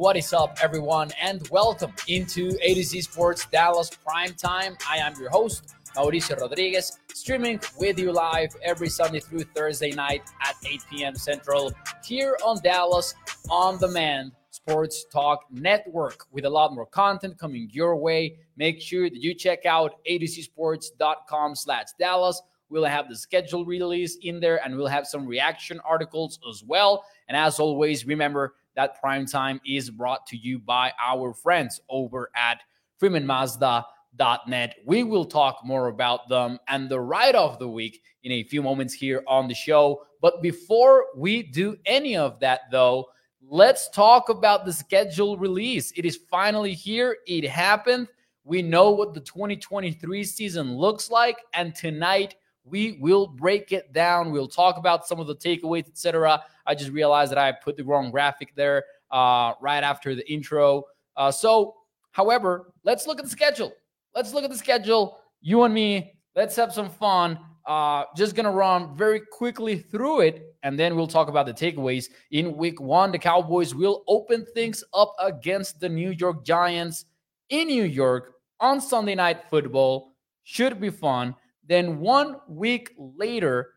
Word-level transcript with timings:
What 0.00 0.16
is 0.16 0.32
up, 0.32 0.56
everyone, 0.62 1.10
and 1.20 1.46
welcome 1.50 1.92
into 2.08 2.56
A 2.62 2.72
to 2.72 2.82
Z 2.82 3.02
Sports 3.02 3.44
Dallas 3.44 3.90
Prime 3.90 4.32
Time. 4.32 4.78
I 4.88 4.96
am 4.96 5.12
your 5.20 5.28
host, 5.28 5.74
Mauricio 5.94 6.40
Rodriguez, 6.40 6.98
streaming 7.12 7.60
with 7.78 7.98
you 7.98 8.10
live 8.10 8.48
every 8.62 8.88
Sunday 8.88 9.20
through 9.20 9.44
Thursday 9.54 9.90
night 9.90 10.22
at 10.40 10.54
8 10.66 10.80
p.m. 10.90 11.14
Central 11.16 11.70
here 12.02 12.38
on 12.42 12.62
Dallas 12.62 13.14
On 13.50 13.76
Demand 13.76 14.32
Sports 14.48 15.04
Talk 15.12 15.44
Network 15.50 16.24
with 16.32 16.46
a 16.46 16.50
lot 16.50 16.72
more 16.72 16.86
content 16.86 17.38
coming 17.38 17.68
your 17.70 17.94
way. 17.96 18.38
Make 18.56 18.80
sure 18.80 19.10
that 19.10 19.22
you 19.22 19.34
check 19.34 19.66
out 19.66 19.96
atozsports.com 20.10 21.54
slash 21.54 21.88
Dallas. 21.98 22.40
We'll 22.70 22.86
have 22.86 23.10
the 23.10 23.16
schedule 23.16 23.66
release 23.66 24.16
in 24.22 24.40
there 24.40 24.64
and 24.64 24.78
we'll 24.78 24.86
have 24.86 25.06
some 25.06 25.26
reaction 25.26 25.78
articles 25.84 26.38
as 26.48 26.64
well. 26.64 27.04
And 27.28 27.36
as 27.36 27.60
always, 27.60 28.06
remember 28.06 28.54
that 28.80 28.98
prime 28.98 29.26
time 29.26 29.60
is 29.66 29.90
brought 29.90 30.26
to 30.26 30.38
you 30.38 30.58
by 30.58 30.90
our 30.98 31.34
friends 31.34 31.82
over 31.90 32.30
at 32.34 32.62
freemanmazda.net. 32.98 34.76
We 34.86 35.04
will 35.04 35.26
talk 35.26 35.60
more 35.64 35.88
about 35.88 36.30
them 36.30 36.58
and 36.66 36.88
the 36.88 36.98
ride 36.98 37.34
of 37.34 37.58
the 37.58 37.68
week 37.68 38.00
in 38.22 38.32
a 38.32 38.44
few 38.44 38.62
moments 38.62 38.94
here 38.94 39.22
on 39.28 39.48
the 39.48 39.54
show. 39.54 40.04
But 40.22 40.40
before 40.40 41.08
we 41.14 41.42
do 41.42 41.76
any 41.84 42.16
of 42.16 42.40
that, 42.40 42.70
though, 42.70 43.08
let's 43.42 43.90
talk 43.90 44.30
about 44.30 44.64
the 44.64 44.72
schedule 44.72 45.36
release. 45.36 45.92
It 45.94 46.06
is 46.06 46.18
finally 46.30 46.72
here, 46.72 47.18
it 47.26 47.44
happened. 47.44 48.08
We 48.44 48.62
know 48.62 48.92
what 48.92 49.12
the 49.12 49.20
2023 49.20 50.24
season 50.24 50.74
looks 50.74 51.10
like, 51.10 51.36
and 51.52 51.74
tonight 51.74 52.36
we 52.70 52.98
will 53.00 53.26
break 53.26 53.72
it 53.72 53.92
down. 53.92 54.30
We'll 54.30 54.48
talk 54.48 54.76
about 54.76 55.06
some 55.06 55.20
of 55.20 55.26
the 55.26 55.36
takeaways, 55.36 55.88
etc. 55.88 56.42
I 56.66 56.74
just 56.74 56.90
realized 56.90 57.30
that 57.32 57.38
I 57.38 57.52
put 57.52 57.76
the 57.76 57.84
wrong 57.84 58.10
graphic 58.10 58.54
there 58.54 58.84
uh, 59.10 59.54
right 59.60 59.82
after 59.82 60.14
the 60.14 60.30
intro. 60.30 60.84
Uh, 61.16 61.30
so, 61.30 61.76
however, 62.12 62.72
let's 62.84 63.06
look 63.06 63.18
at 63.18 63.24
the 63.24 63.30
schedule. 63.30 63.72
Let's 64.14 64.32
look 64.32 64.44
at 64.44 64.50
the 64.50 64.58
schedule. 64.58 65.18
You 65.40 65.62
and 65.64 65.74
me, 65.74 66.14
let's 66.34 66.56
have 66.56 66.72
some 66.72 66.90
fun. 66.90 67.38
Uh, 67.66 68.04
just 68.16 68.34
gonna 68.34 68.50
run 68.50 68.96
very 68.96 69.20
quickly 69.20 69.78
through 69.78 70.20
it, 70.20 70.56
and 70.62 70.78
then 70.78 70.96
we'll 70.96 71.06
talk 71.06 71.28
about 71.28 71.46
the 71.46 71.52
takeaways. 71.52 72.06
In 72.30 72.56
week 72.56 72.80
one, 72.80 73.12
the 73.12 73.18
Cowboys 73.18 73.74
will 73.74 74.02
open 74.08 74.46
things 74.54 74.82
up 74.94 75.14
against 75.20 75.78
the 75.78 75.88
New 75.88 76.10
York 76.10 76.44
Giants 76.44 77.04
in 77.50 77.68
New 77.68 77.84
York 77.84 78.34
on 78.58 78.80
Sunday 78.80 79.14
Night 79.14 79.44
Football. 79.50 80.14
Should 80.42 80.80
be 80.80 80.90
fun. 80.90 81.34
Then 81.70 82.00
one 82.00 82.34
week 82.48 82.90
later, 82.98 83.74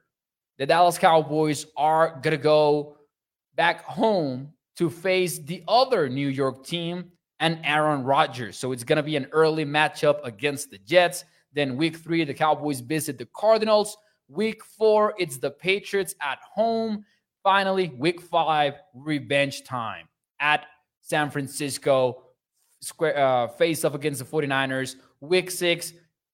the 0.58 0.66
Dallas 0.66 0.98
Cowboys 0.98 1.68
are 1.78 2.20
going 2.24 2.36
to 2.36 2.42
go 2.42 2.98
back 3.54 3.84
home 3.84 4.52
to 4.78 4.90
face 4.90 5.38
the 5.38 5.64
other 5.68 6.10
New 6.10 6.28
York 6.28 6.66
team 6.66 7.12
and 7.40 7.60
Aaron 7.64 8.04
Rodgers. 8.04 8.58
So 8.58 8.72
it's 8.72 8.84
going 8.84 8.98
to 8.98 9.04
be 9.04 9.16
an 9.16 9.28
early 9.32 9.64
matchup 9.64 10.22
against 10.24 10.72
the 10.72 10.80
Jets. 10.80 11.24
Then 11.54 11.78
week 11.78 11.98
three, 11.98 12.24
the 12.24 12.34
Cowboys 12.34 12.80
visit 12.80 13.20
the 13.20 13.28
Cardinals. 13.36 13.96
Week 14.28 14.66
four, 14.66 15.14
it's 15.20 15.38
the 15.38 15.52
Patriots 15.52 16.16
at 16.20 16.40
home. 16.52 17.06
Finally, 17.44 17.94
week 17.96 18.22
five, 18.22 18.74
revenge 18.96 19.66
time 19.66 20.08
at 20.40 20.66
San 21.02 21.30
Francisco. 21.30 22.24
Square 22.82 23.20
uh, 23.20 23.48
face 23.50 23.86
off 23.86 23.94
against 23.94 24.20
the 24.20 24.26
49ers. 24.26 24.96
Week 25.22 25.52
six, 25.52 25.94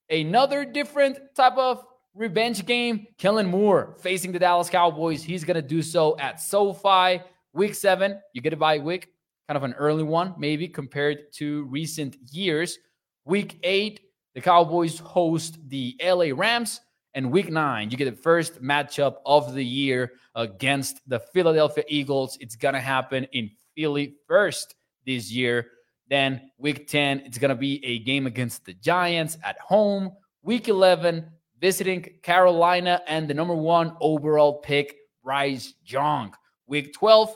another 0.09 0.65
different 0.65 1.19
type 1.35 1.57
of 1.57 1.85
revenge 2.13 2.65
game. 2.65 3.07
Kellen 3.17 3.47
Moore 3.47 3.95
facing 3.99 4.31
the 4.31 4.39
Dallas 4.39 4.69
Cowboys. 4.69 5.23
He's 5.23 5.43
going 5.43 5.55
to 5.55 5.61
do 5.61 5.81
so 5.81 6.17
at 6.17 6.41
SoFi. 6.41 7.21
Week 7.53 7.73
seven, 7.73 8.19
you 8.33 8.41
get 8.41 8.53
a 8.53 8.57
bye 8.57 8.77
week, 8.77 9.07
kind 9.47 9.57
of 9.57 9.63
an 9.63 9.73
early 9.73 10.03
one, 10.03 10.35
maybe 10.37 10.67
compared 10.67 11.33
to 11.33 11.63
recent 11.65 12.15
years. 12.31 12.77
Week 13.25 13.59
eight, 13.63 14.01
the 14.35 14.41
Cowboys 14.41 14.99
host 14.99 15.57
the 15.67 15.95
LA 16.03 16.27
Rams. 16.33 16.81
And 17.15 17.31
week 17.31 17.49
nine, 17.49 17.89
you 17.89 17.97
get 17.97 18.05
the 18.05 18.21
first 18.21 18.61
matchup 18.61 19.15
of 19.25 19.55
the 19.55 19.65
year 19.65 20.13
against 20.35 21.01
the 21.09 21.19
Philadelphia 21.19 21.83
Eagles. 21.87 22.37
It's 22.39 22.55
going 22.55 22.75
to 22.75 22.79
happen 22.79 23.23
in 23.31 23.49
Philly 23.75 24.15
first 24.27 24.75
this 25.07 25.31
year. 25.31 25.65
Then 26.09 26.49
week 26.57 26.87
10, 26.87 27.21
it's 27.25 27.37
going 27.37 27.49
to 27.49 27.55
be 27.55 27.83
a 27.85 27.99
game 27.99 28.25
against 28.25 28.65
the 28.65 28.73
Giants 28.73 29.37
at 29.43 29.59
home. 29.59 30.11
Week 30.41 30.67
11, 30.67 31.25
visiting 31.59 32.01
Carolina 32.23 33.01
and 33.07 33.27
the 33.27 33.33
number 33.33 33.53
one 33.53 33.95
overall 34.01 34.59
pick, 34.59 34.95
Bryce 35.23 35.73
Young. 35.85 36.33
Week 36.65 36.93
12, 36.93 37.35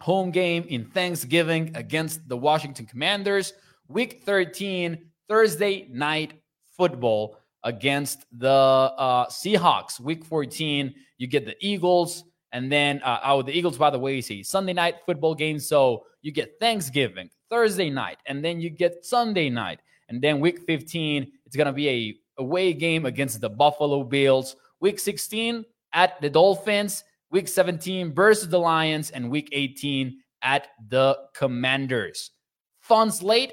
home 0.00 0.30
game 0.30 0.64
in 0.68 0.84
Thanksgiving 0.86 1.70
against 1.76 2.28
the 2.28 2.36
Washington 2.36 2.86
Commanders. 2.86 3.52
Week 3.88 4.22
13, 4.24 5.10
Thursday 5.28 5.86
night 5.90 6.34
football 6.76 7.38
against 7.62 8.26
the 8.32 8.48
uh, 8.48 9.26
Seahawks. 9.26 10.00
Week 10.00 10.24
14, 10.24 10.94
you 11.18 11.26
get 11.26 11.46
the 11.46 11.56
Eagles. 11.60 12.24
And 12.52 12.70
then, 12.70 13.00
uh, 13.02 13.20
oh, 13.24 13.42
the 13.42 13.56
Eagles, 13.56 13.78
by 13.78 13.90
the 13.90 13.98
way, 13.98 14.18
is 14.18 14.30
a 14.30 14.42
Sunday 14.42 14.72
night 14.72 14.96
football 15.06 15.34
game. 15.34 15.58
So 15.58 16.04
you 16.22 16.32
get 16.32 16.58
Thanksgiving, 16.60 17.30
Thursday 17.54 17.88
night, 17.88 18.18
and 18.26 18.44
then 18.44 18.60
you 18.60 18.68
get 18.68 19.04
Sunday 19.04 19.48
night. 19.48 19.78
And 20.08 20.20
then 20.20 20.40
week 20.40 20.66
15, 20.66 21.30
it's 21.46 21.54
going 21.54 21.68
to 21.68 21.72
be 21.72 21.88
a 21.88 22.14
away 22.38 22.72
game 22.72 23.06
against 23.06 23.40
the 23.40 23.48
Buffalo 23.48 24.02
Bills. 24.02 24.56
Week 24.80 24.98
16 24.98 25.64
at 25.92 26.20
the 26.20 26.28
Dolphins. 26.28 27.04
Week 27.30 27.46
17 27.46 28.12
versus 28.12 28.48
the 28.48 28.58
Lions. 28.58 29.12
And 29.12 29.30
week 29.30 29.50
18 29.52 30.18
at 30.42 30.66
the 30.88 31.16
Commanders. 31.32 32.32
Fun 32.80 33.12
slate, 33.12 33.52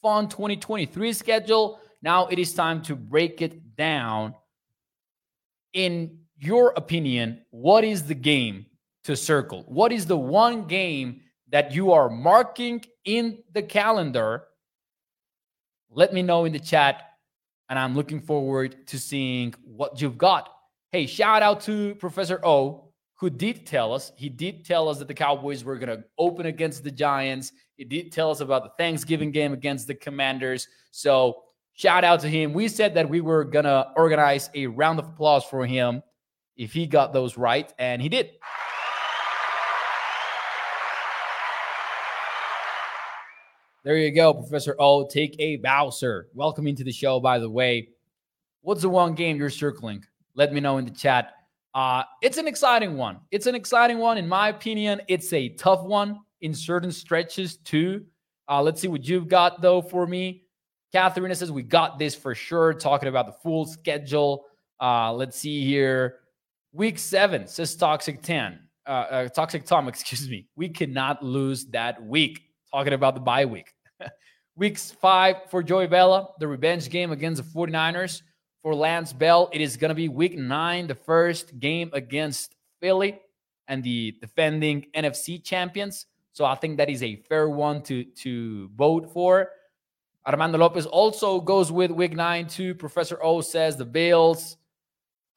fun 0.00 0.28
2023 0.28 1.12
schedule. 1.12 1.80
Now 2.02 2.28
it 2.28 2.38
is 2.38 2.54
time 2.54 2.82
to 2.82 2.94
break 2.94 3.42
it 3.42 3.74
down. 3.74 4.36
In 5.72 6.20
your 6.38 6.72
opinion, 6.76 7.44
what 7.50 7.82
is 7.82 8.04
the 8.04 8.14
game 8.14 8.66
to 9.02 9.16
circle? 9.16 9.64
What 9.66 9.90
is 9.90 10.06
the 10.06 10.16
one 10.16 10.68
game 10.68 11.22
that 11.54 11.72
you 11.72 11.92
are 11.92 12.10
marking 12.10 12.84
in 13.04 13.38
the 13.52 13.62
calendar, 13.62 14.42
let 15.88 16.12
me 16.12 16.20
know 16.20 16.46
in 16.46 16.52
the 16.52 16.58
chat. 16.58 17.10
And 17.68 17.78
I'm 17.78 17.94
looking 17.94 18.20
forward 18.20 18.88
to 18.88 18.98
seeing 18.98 19.54
what 19.64 20.00
you've 20.00 20.18
got. 20.18 20.48
Hey, 20.90 21.06
shout 21.06 21.42
out 21.42 21.60
to 21.60 21.94
Professor 21.94 22.44
O, 22.44 22.88
who 23.20 23.30
did 23.30 23.66
tell 23.66 23.92
us, 23.92 24.10
he 24.16 24.28
did 24.28 24.64
tell 24.64 24.88
us 24.88 24.98
that 24.98 25.06
the 25.06 25.14
Cowboys 25.14 25.62
were 25.62 25.78
going 25.78 25.96
to 25.96 26.04
open 26.18 26.46
against 26.46 26.82
the 26.82 26.90
Giants. 26.90 27.52
He 27.76 27.84
did 27.84 28.10
tell 28.10 28.32
us 28.32 28.40
about 28.40 28.64
the 28.64 28.72
Thanksgiving 28.76 29.30
game 29.30 29.52
against 29.52 29.86
the 29.86 29.94
Commanders. 29.94 30.66
So, 30.90 31.44
shout 31.74 32.02
out 32.02 32.18
to 32.22 32.28
him. 32.28 32.52
We 32.52 32.66
said 32.66 32.94
that 32.94 33.08
we 33.08 33.20
were 33.20 33.44
going 33.44 33.64
to 33.64 33.92
organize 33.94 34.50
a 34.56 34.66
round 34.66 34.98
of 34.98 35.06
applause 35.06 35.44
for 35.44 35.64
him 35.64 36.02
if 36.56 36.72
he 36.72 36.88
got 36.88 37.12
those 37.12 37.38
right, 37.38 37.72
and 37.78 38.02
he 38.02 38.08
did. 38.08 38.30
There 43.84 43.98
you 43.98 44.12
go, 44.12 44.32
Professor 44.32 44.74
O. 44.78 45.06
Take 45.06 45.36
a 45.38 45.56
bow, 45.56 45.90
sir. 45.90 46.26
Welcome 46.32 46.66
into 46.66 46.84
the 46.84 46.90
show, 46.90 47.20
by 47.20 47.38
the 47.38 47.50
way. 47.50 47.90
What's 48.62 48.80
the 48.80 48.88
one 48.88 49.14
game 49.14 49.36
you're 49.36 49.50
circling? 49.50 50.02
Let 50.34 50.54
me 50.54 50.60
know 50.60 50.78
in 50.78 50.86
the 50.86 50.90
chat. 50.90 51.34
Uh, 51.74 52.04
it's 52.22 52.38
an 52.38 52.48
exciting 52.48 52.96
one. 52.96 53.18
It's 53.30 53.46
an 53.46 53.54
exciting 53.54 53.98
one. 53.98 54.16
In 54.16 54.26
my 54.26 54.48
opinion, 54.48 55.02
it's 55.06 55.30
a 55.34 55.50
tough 55.50 55.82
one 55.82 56.20
in 56.40 56.54
certain 56.54 56.90
stretches, 56.90 57.58
too. 57.58 58.06
Uh, 58.48 58.62
let's 58.62 58.80
see 58.80 58.88
what 58.88 59.04
you've 59.04 59.28
got, 59.28 59.60
though, 59.60 59.82
for 59.82 60.06
me. 60.06 60.44
Catherine 60.90 61.34
says, 61.34 61.52
We 61.52 61.62
got 61.62 61.98
this 61.98 62.14
for 62.14 62.34
sure. 62.34 62.72
Talking 62.72 63.10
about 63.10 63.26
the 63.26 63.34
full 63.42 63.66
schedule. 63.66 64.46
Uh, 64.80 65.12
let's 65.12 65.38
see 65.38 65.62
here. 65.62 66.20
Week 66.72 66.98
seven, 66.98 67.46
says 67.46 67.76
Toxic 67.76 68.22
10. 68.22 68.60
Uh, 68.86 68.90
uh, 68.90 69.28
Toxic 69.28 69.66
Tom, 69.66 69.88
excuse 69.88 70.26
me. 70.30 70.46
We 70.56 70.70
cannot 70.70 71.22
lose 71.22 71.66
that 71.66 72.02
week. 72.02 72.40
Talking 72.74 72.94
about 72.94 73.14
the 73.14 73.20
bye 73.20 73.44
week. 73.44 73.72
Weeks 74.56 74.90
five 74.90 75.48
for 75.48 75.62
Joey 75.62 75.86
Bella, 75.86 76.30
the 76.40 76.48
revenge 76.48 76.90
game 76.90 77.12
against 77.12 77.40
the 77.40 77.48
49ers. 77.48 78.22
for 78.62 78.74
Lance 78.74 79.12
Bell. 79.12 79.48
It 79.52 79.60
is 79.60 79.76
going 79.76 79.90
to 79.90 79.94
be 79.94 80.08
week 80.08 80.36
nine, 80.36 80.88
the 80.88 80.96
first 80.96 81.60
game 81.60 81.88
against 81.92 82.56
Philly 82.80 83.20
and 83.68 83.80
the 83.84 84.16
defending 84.20 84.86
NFC 84.92 85.40
champions. 85.40 86.06
So 86.32 86.44
I 86.44 86.56
think 86.56 86.78
that 86.78 86.90
is 86.90 87.04
a 87.04 87.14
fair 87.14 87.48
one 87.48 87.80
to, 87.82 88.02
to 88.02 88.68
vote 88.74 89.12
for. 89.12 89.50
Armando 90.26 90.58
Lopez 90.58 90.86
also 90.86 91.40
goes 91.40 91.70
with 91.70 91.92
week 91.92 92.16
nine, 92.16 92.48
too. 92.48 92.74
Professor 92.74 93.22
O 93.22 93.40
says 93.40 93.76
the 93.76 93.84
Bills. 93.84 94.56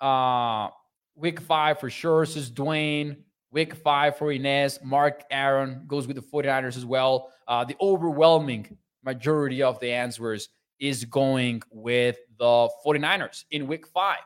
Uh, 0.01 0.69
week 1.13 1.39
five 1.39 1.79
for 1.79 1.91
sure, 1.91 2.25
says 2.25 2.49
Dwayne. 2.49 3.17
Week 3.51 3.75
five 3.75 4.17
for 4.17 4.31
Inez. 4.31 4.79
Mark 4.83 5.23
Aaron 5.31 5.83
goes 5.87 6.07
with 6.07 6.15
the 6.15 6.21
49ers 6.21 6.75
as 6.77 6.85
well. 6.85 7.31
Uh, 7.47 7.63
the 7.63 7.77
overwhelming 7.81 8.77
majority 9.03 9.63
of 9.63 9.79
the 9.79 9.91
answers 9.91 10.49
is 10.79 11.05
going 11.05 11.61
with 11.71 12.17
the 12.37 12.69
49ers 12.85 13.45
in 13.51 13.67
week 13.67 13.87
five. 13.87 14.19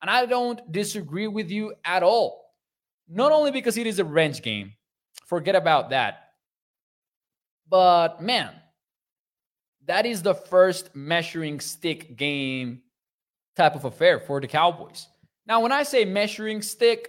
And 0.00 0.10
I 0.10 0.26
don't 0.26 0.72
disagree 0.72 1.28
with 1.28 1.50
you 1.50 1.74
at 1.84 2.02
all. 2.02 2.42
Not 3.08 3.30
only 3.30 3.50
because 3.50 3.76
it 3.76 3.86
is 3.86 3.98
a 3.98 4.04
wrench 4.04 4.42
game, 4.42 4.72
forget 5.26 5.54
about 5.54 5.90
that. 5.90 6.30
But 7.68 8.20
man, 8.22 8.50
that 9.86 10.06
is 10.06 10.22
the 10.22 10.34
first 10.34 10.94
measuring 10.94 11.60
stick 11.60 12.16
game 12.16 12.82
type 13.56 13.74
of 13.74 13.84
affair 13.84 14.18
for 14.18 14.40
the 14.40 14.46
Cowboys. 14.46 15.08
Now, 15.46 15.60
when 15.60 15.72
I 15.72 15.82
say 15.82 16.04
measuring 16.04 16.62
stick, 16.62 17.08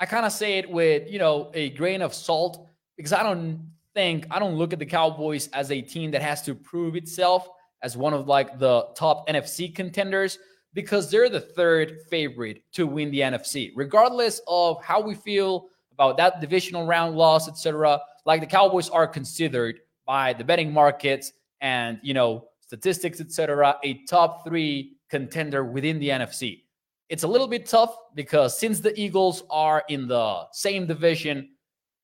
I 0.00 0.06
kind 0.06 0.24
of 0.24 0.32
say 0.32 0.58
it 0.58 0.70
with, 0.70 1.10
you 1.10 1.18
know, 1.18 1.50
a 1.54 1.70
grain 1.70 2.02
of 2.02 2.14
salt 2.14 2.68
because 2.96 3.12
I 3.12 3.22
don't 3.22 3.70
think, 3.94 4.26
I 4.30 4.38
don't 4.38 4.54
look 4.54 4.72
at 4.72 4.78
the 4.78 4.86
Cowboys 4.86 5.48
as 5.48 5.70
a 5.70 5.80
team 5.80 6.10
that 6.12 6.22
has 6.22 6.42
to 6.42 6.54
prove 6.54 6.94
itself 6.94 7.48
as 7.82 7.96
one 7.96 8.14
of 8.14 8.28
like 8.28 8.58
the 8.58 8.86
top 8.96 9.28
NFC 9.28 9.74
contenders 9.74 10.38
because 10.72 11.10
they're 11.10 11.28
the 11.28 11.40
third 11.40 11.98
favorite 12.08 12.62
to 12.72 12.86
win 12.86 13.10
the 13.10 13.20
NFC. 13.20 13.72
Regardless 13.74 14.40
of 14.46 14.82
how 14.84 15.00
we 15.00 15.14
feel 15.14 15.68
about 15.92 16.16
that 16.16 16.40
divisional 16.40 16.86
round 16.86 17.16
loss, 17.16 17.48
etc., 17.48 18.00
like 18.24 18.40
the 18.40 18.46
Cowboys 18.46 18.88
are 18.88 19.06
considered 19.06 19.80
by 20.06 20.32
the 20.32 20.44
betting 20.44 20.72
markets 20.72 21.32
and, 21.60 21.98
you 22.02 22.14
know, 22.14 22.44
statistics, 22.60 23.20
etc., 23.20 23.76
a 23.82 24.04
top 24.04 24.46
3 24.46 24.96
contender 25.10 25.64
within 25.64 25.98
the 25.98 26.10
NFC. 26.10 26.62
It's 27.08 27.22
a 27.22 27.28
little 27.28 27.48
bit 27.48 27.66
tough 27.66 27.96
because 28.14 28.58
since 28.58 28.80
the 28.80 28.98
Eagles 28.98 29.42
are 29.50 29.82
in 29.88 30.08
the 30.08 30.44
same 30.52 30.86
division, 30.86 31.50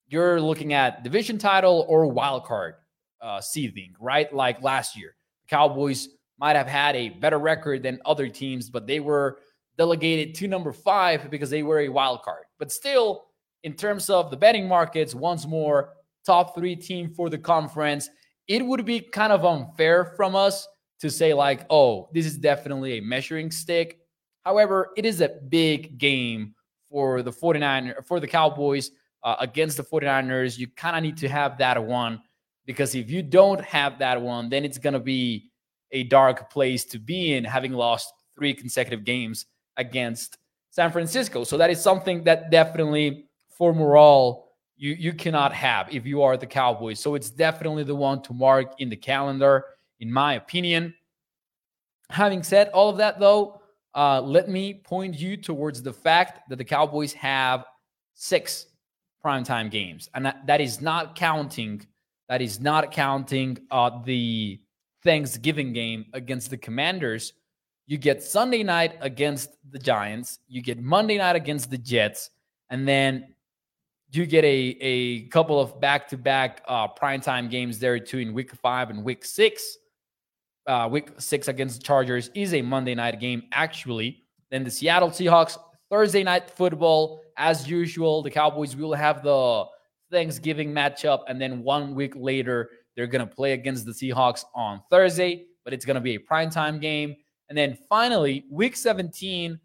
you're 0.07 0.41
looking 0.41 0.73
at 0.73 1.03
division 1.03 1.39
title 1.39 1.85
or 1.89 2.07
wild 2.07 2.45
card 2.45 2.75
uh, 3.21 3.41
seeding, 3.41 3.95
right? 4.01 4.33
Like 4.33 4.63
last 4.63 4.97
year. 4.97 5.17
Cowboys 5.49 6.09
might 6.39 6.57
have 6.57 6.67
had 6.67 6.97
a 6.97 7.11
better 7.11 7.39
record 7.39 7.83
than 7.83 8.01
other 8.05 8.29
teams, 8.29 8.71
but 8.71 8.87
they 8.87 9.01
were 9.01 9.39
delegated 9.77 10.35
to 10.37 10.49
number 10.49 10.73
five 10.73 11.31
because 11.31 11.51
they 11.51 11.63
were 11.63 11.81
a 11.81 11.89
wild 11.89 12.23
card. 12.23 12.45
But 12.59 12.73
still, 12.73 13.27
in 13.63 13.75
terms 13.75 14.09
of 14.09 14.31
the 14.31 14.37
betting 14.37 14.69
markets, 14.69 15.15
once 15.15 15.47
more, 15.47 15.95
top 16.25 16.55
three 16.55 16.77
team 16.77 17.11
for 17.11 17.29
the 17.29 17.39
conference, 17.39 18.09
it 18.49 18.65
would 18.65 18.85
be 18.85 19.01
kind 19.01 19.33
of 19.33 19.45
unfair 19.45 20.05
from 20.17 20.35
us 20.35 20.67
to 21.01 21.11
say, 21.11 21.35
like, 21.35 21.67
oh, 21.71 22.09
this 22.13 22.27
is 22.27 22.39
definitely 22.39 22.99
a 22.99 23.03
measuring 23.03 23.51
stick. 23.51 23.99
However, 24.45 24.91
it 24.97 25.05
is 25.05 25.21
a 25.21 25.29
big 25.29 25.99
game 25.99 26.55
for 26.91 27.23
the 27.23 27.33
49 27.33 27.95
for 28.05 28.21
the 28.21 28.27
Cowboys 28.27 28.91
uh, 29.23 29.37
against 29.41 29.77
the 29.77 29.83
49ers. 29.83 30.59
You 30.59 30.69
kind 30.69 30.97
of 30.97 31.03
need 31.03 31.17
to 31.19 31.29
have 31.29 31.59
that 31.59 31.83
one 31.83 32.21
because 32.67 32.95
if 32.95 33.11
you 33.11 33.23
don't 33.23 33.61
have 33.63 33.99
that 33.99 34.21
one, 34.21 34.49
then 34.49 34.65
it's 34.65 34.79
going 34.79 34.93
to 34.93 35.01
be 35.01 35.51
a 35.93 36.05
dark 36.05 36.51
place 36.51 36.85
to 36.85 36.99
be 36.99 37.35
in, 37.35 37.45
having 37.45 37.73
lost 37.73 38.13
three 38.35 38.53
consecutive 38.53 39.05
games 39.05 39.47
against 39.77 40.39
San 40.71 40.91
Francisco. 40.91 41.45
So 41.45 41.57
that 41.59 41.71
is 41.71 41.81
something 41.81 42.25
that 42.25 42.51
definitely 42.51 43.27
for 43.49 43.73
morale 43.73 44.45
you 44.77 44.93
you 44.93 45.13
cannot 45.13 45.53
have 45.53 45.95
if 45.95 46.05
you 46.05 46.23
are 46.23 46.37
the 46.37 46.47
Cowboys. 46.47 47.01
So 47.01 47.15
it's 47.15 47.31
definitely 47.31 47.85
the 47.85 47.95
one 47.95 48.23
to 48.23 48.33
mark 48.33 48.75
in 48.81 48.89
the 48.89 48.97
calendar, 48.97 49.65
in 50.01 50.13
my 50.13 50.35
opinion. 50.35 50.95
Having 52.11 52.43
said 52.43 52.69
all 52.69 52.91
of 52.91 52.97
that, 52.99 53.19
though, 53.19 53.61
uh, 53.95 54.21
let 54.21 54.49
me 54.49 54.75
point 54.75 55.19
you 55.19 55.37
towards 55.37 55.83
the 55.83 55.93
fact 55.93 56.49
that 56.49 56.57
the 56.57 56.65
Cowboys 56.65 57.13
have 57.13 57.65
six 58.15 58.67
primetime 59.25 59.71
games, 59.71 60.09
and 60.15 60.27
that, 60.27 60.47
that 60.47 60.61
is 60.61 60.81
not 60.81 61.15
counting 61.15 61.87
that 62.29 62.41
is 62.41 62.61
not 62.61 62.91
counting 62.91 63.59
uh, 63.71 64.03
the 64.05 64.61
Thanksgiving 65.03 65.73
game 65.73 66.07
against 66.15 66.51
the 66.51 66.57
Commanders. 66.57 67.35
You 67.87 67.99
get 67.99 68.23
Sunday 68.23 68.63
night 68.63 68.97
against 69.01 69.51
the 69.71 69.79
Giants. 69.79 70.39
You 70.49 70.63
get 70.63 70.81
Monday 70.81 71.19
night 71.19 71.37
against 71.37 71.71
the 71.71 71.77
Jets. 71.77 72.31
And 72.71 72.89
then 72.89 73.35
you 74.11 74.25
get 74.25 74.45
a, 74.45 74.77
a 74.81 75.29
couple 75.29 75.61
of 75.61 75.79
back 75.81 76.09
to 76.09 76.17
back 76.17 76.67
primetime 76.67 77.51
games 77.51 77.79
there 77.79 77.99
too 77.99 78.19
in 78.19 78.33
week 78.33 78.55
five 78.55 78.89
and 78.89 79.05
week 79.05 79.25
six. 79.25 79.77
Uh, 80.67 80.89
week 80.91 81.11
six 81.19 81.49
against 81.49 81.81
the 81.81 81.85
Chargers 81.85 82.31
is 82.35 82.55
a 82.55 82.63
Monday 82.63 82.95
night 82.95 83.21
game, 83.21 83.43
actually. 83.53 84.23
Then 84.51 84.65
the 84.65 84.71
Seattle 84.71 85.11
Seahawks, 85.11 85.59
Thursday 85.91 86.23
night 86.23 86.51
football, 86.51 87.21
as 87.37 87.69
usual. 87.69 88.23
The 88.23 88.31
Cowboys 88.31 88.75
will 88.77 88.95
have 88.95 89.23
the 89.23 89.65
Thanksgiving 90.11 90.73
matchup. 90.73 91.25
And 91.29 91.41
then 91.41 91.63
one 91.63 91.95
week 91.95 92.15
later, 92.17 92.71
they're 92.97 93.07
going 93.07 93.27
to 93.27 93.35
play 93.35 93.53
against 93.53 93.85
the 93.85 93.93
Seahawks 93.93 94.45
on 94.55 94.81
Thursday, 94.91 95.47
but 95.65 95.75
it's 95.75 95.85
going 95.85 95.97
to 95.97 96.01
be 96.01 96.15
a 96.15 96.19
primetime 96.19 96.81
game. 96.81 97.17
And 97.49 97.59
then 97.59 97.77
finally, 97.89 98.45
week 98.51 98.77
17, 98.77 99.59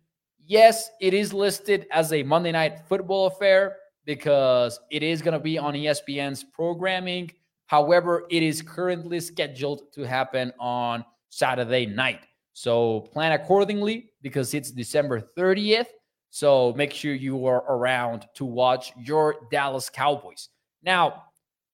yes, 0.45 0.89
it 0.99 1.13
is 1.13 1.33
listed 1.33 1.87
as 1.91 2.11
a 2.11 2.23
Monday 2.23 2.51
night 2.51 2.79
football 2.87 3.27
affair 3.27 3.77
because 4.05 4.79
it 4.91 5.03
is 5.03 5.21
going 5.21 5.33
to 5.33 5.39
be 5.39 5.57
on 5.57 5.75
ESPN's 5.75 6.43
programming. 6.43 7.31
However, 7.69 8.25
it 8.31 8.41
is 8.41 8.63
currently 8.63 9.19
scheduled 9.19 9.93
to 9.93 10.01
happen 10.01 10.51
on 10.59 11.05
Saturday 11.29 11.85
night. 11.85 12.21
So 12.53 13.01
plan 13.13 13.31
accordingly 13.33 14.09
because 14.23 14.55
it's 14.55 14.71
December 14.71 15.21
30th. 15.37 15.85
So 16.31 16.73
make 16.75 16.91
sure 16.91 17.13
you 17.13 17.45
are 17.45 17.63
around 17.69 18.25
to 18.33 18.45
watch 18.45 18.91
your 18.97 19.35
Dallas 19.51 19.87
Cowboys. 19.87 20.49
Now, 20.81 21.25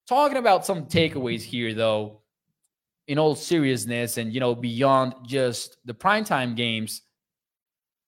talking 0.06 0.36
about 0.36 0.66
some 0.66 0.86
takeaways 0.86 1.42
here, 1.42 1.74
though, 1.74 2.24
in 3.08 3.18
all 3.18 3.34
seriousness 3.34 4.18
and, 4.18 4.34
you 4.34 4.42
know, 4.42 4.54
beyond 4.54 5.14
just 5.26 5.78
the 5.86 5.94
primetime 5.94 6.58
games, 6.58 7.04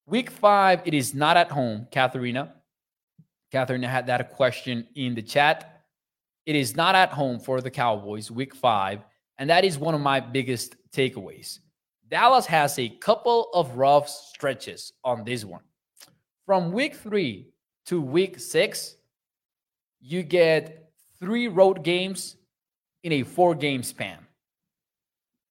week 0.06 0.30
five, 0.30 0.82
it 0.84 0.94
is 0.94 1.14
not 1.14 1.38
at 1.38 1.50
home, 1.50 1.88
Katharina. 1.90 2.54
Katharina 3.50 3.88
had 3.88 4.08
that 4.08 4.34
question 4.34 4.86
in 4.96 5.16
the 5.16 5.22
chat. 5.22 5.77
It 6.48 6.56
is 6.56 6.76
not 6.76 6.96
at 6.96 7.10
home 7.10 7.40
for 7.40 7.62
the 7.62 7.70
Cowboys, 7.70 8.32
week 8.32 8.56
five. 8.56 9.02
And 9.38 9.48
that 9.52 9.64
is 9.64 9.78
one 9.78 9.94
of 9.94 10.02
my 10.02 10.20
biggest 10.20 10.76
takeaways. 10.92 11.60
Dallas 12.10 12.48
has 12.48 12.80
a 12.80 12.90
couple 12.90 13.52
of 13.54 13.78
rough 13.78 14.10
stretches 14.10 14.94
on 15.04 15.24
this 15.24 15.46
one 15.46 15.62
from 16.48 16.72
week 16.72 16.96
three 16.96 17.50
to 17.86 18.02
week 18.02 18.40
six, 18.40 18.96
you 20.00 20.24
get 20.24 20.90
three 21.20 21.50
road 21.50 21.84
games 21.84 22.38
in 23.04 23.12
a 23.12 23.24
four 23.24 23.54
game 23.54 23.84
span. 23.84 24.26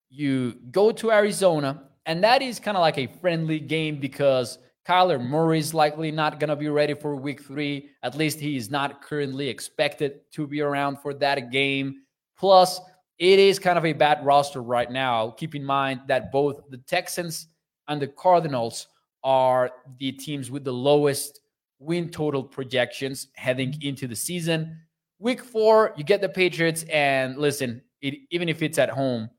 You 0.08 0.56
go 0.70 0.90
to 0.92 1.12
Arizona, 1.12 1.82
and 2.06 2.24
that 2.24 2.40
is 2.40 2.58
kind 2.58 2.76
of 2.76 2.80
like 2.80 2.96
a 2.96 3.08
friendly 3.20 3.60
game 3.60 4.00
because 4.00 4.58
Kyler 4.86 5.20
Murray 5.20 5.58
is 5.58 5.74
likely 5.74 6.12
not 6.12 6.38
going 6.38 6.48
to 6.48 6.56
be 6.56 6.68
ready 6.68 6.94
for 6.94 7.16
week 7.16 7.42
three. 7.42 7.90
At 8.04 8.14
least 8.14 8.38
he 8.38 8.56
is 8.56 8.70
not 8.70 9.02
currently 9.02 9.48
expected 9.48 10.20
to 10.32 10.46
be 10.46 10.60
around 10.60 11.00
for 11.00 11.12
that 11.14 11.50
game. 11.50 12.02
Plus, 12.38 12.80
it 13.18 13.38
is 13.40 13.58
kind 13.58 13.78
of 13.78 13.84
a 13.84 13.92
bad 13.92 14.24
roster 14.24 14.62
right 14.62 14.90
now. 14.90 15.30
Keep 15.30 15.56
in 15.56 15.64
mind 15.64 16.02
that 16.06 16.30
both 16.30 16.60
the 16.70 16.78
Texans 16.78 17.48
and 17.88 18.00
the 18.00 18.06
Cardinals 18.06 18.86
are 19.24 19.72
the 19.98 20.12
teams 20.12 20.52
with 20.52 20.62
the 20.62 20.72
lowest 20.72 21.40
win 21.80 22.08
total 22.08 22.44
projections 22.44 23.28
heading 23.34 23.76
into 23.82 24.06
the 24.06 24.14
season. 24.14 24.78
Week 25.18 25.42
four, 25.42 25.94
you 25.96 26.04
get 26.04 26.20
the 26.20 26.28
Patriots, 26.28 26.84
and 26.84 27.38
listen, 27.38 27.82
it, 28.02 28.14
even 28.30 28.48
if 28.48 28.62
it's 28.62 28.78
at 28.78 28.90
home, 28.90 29.30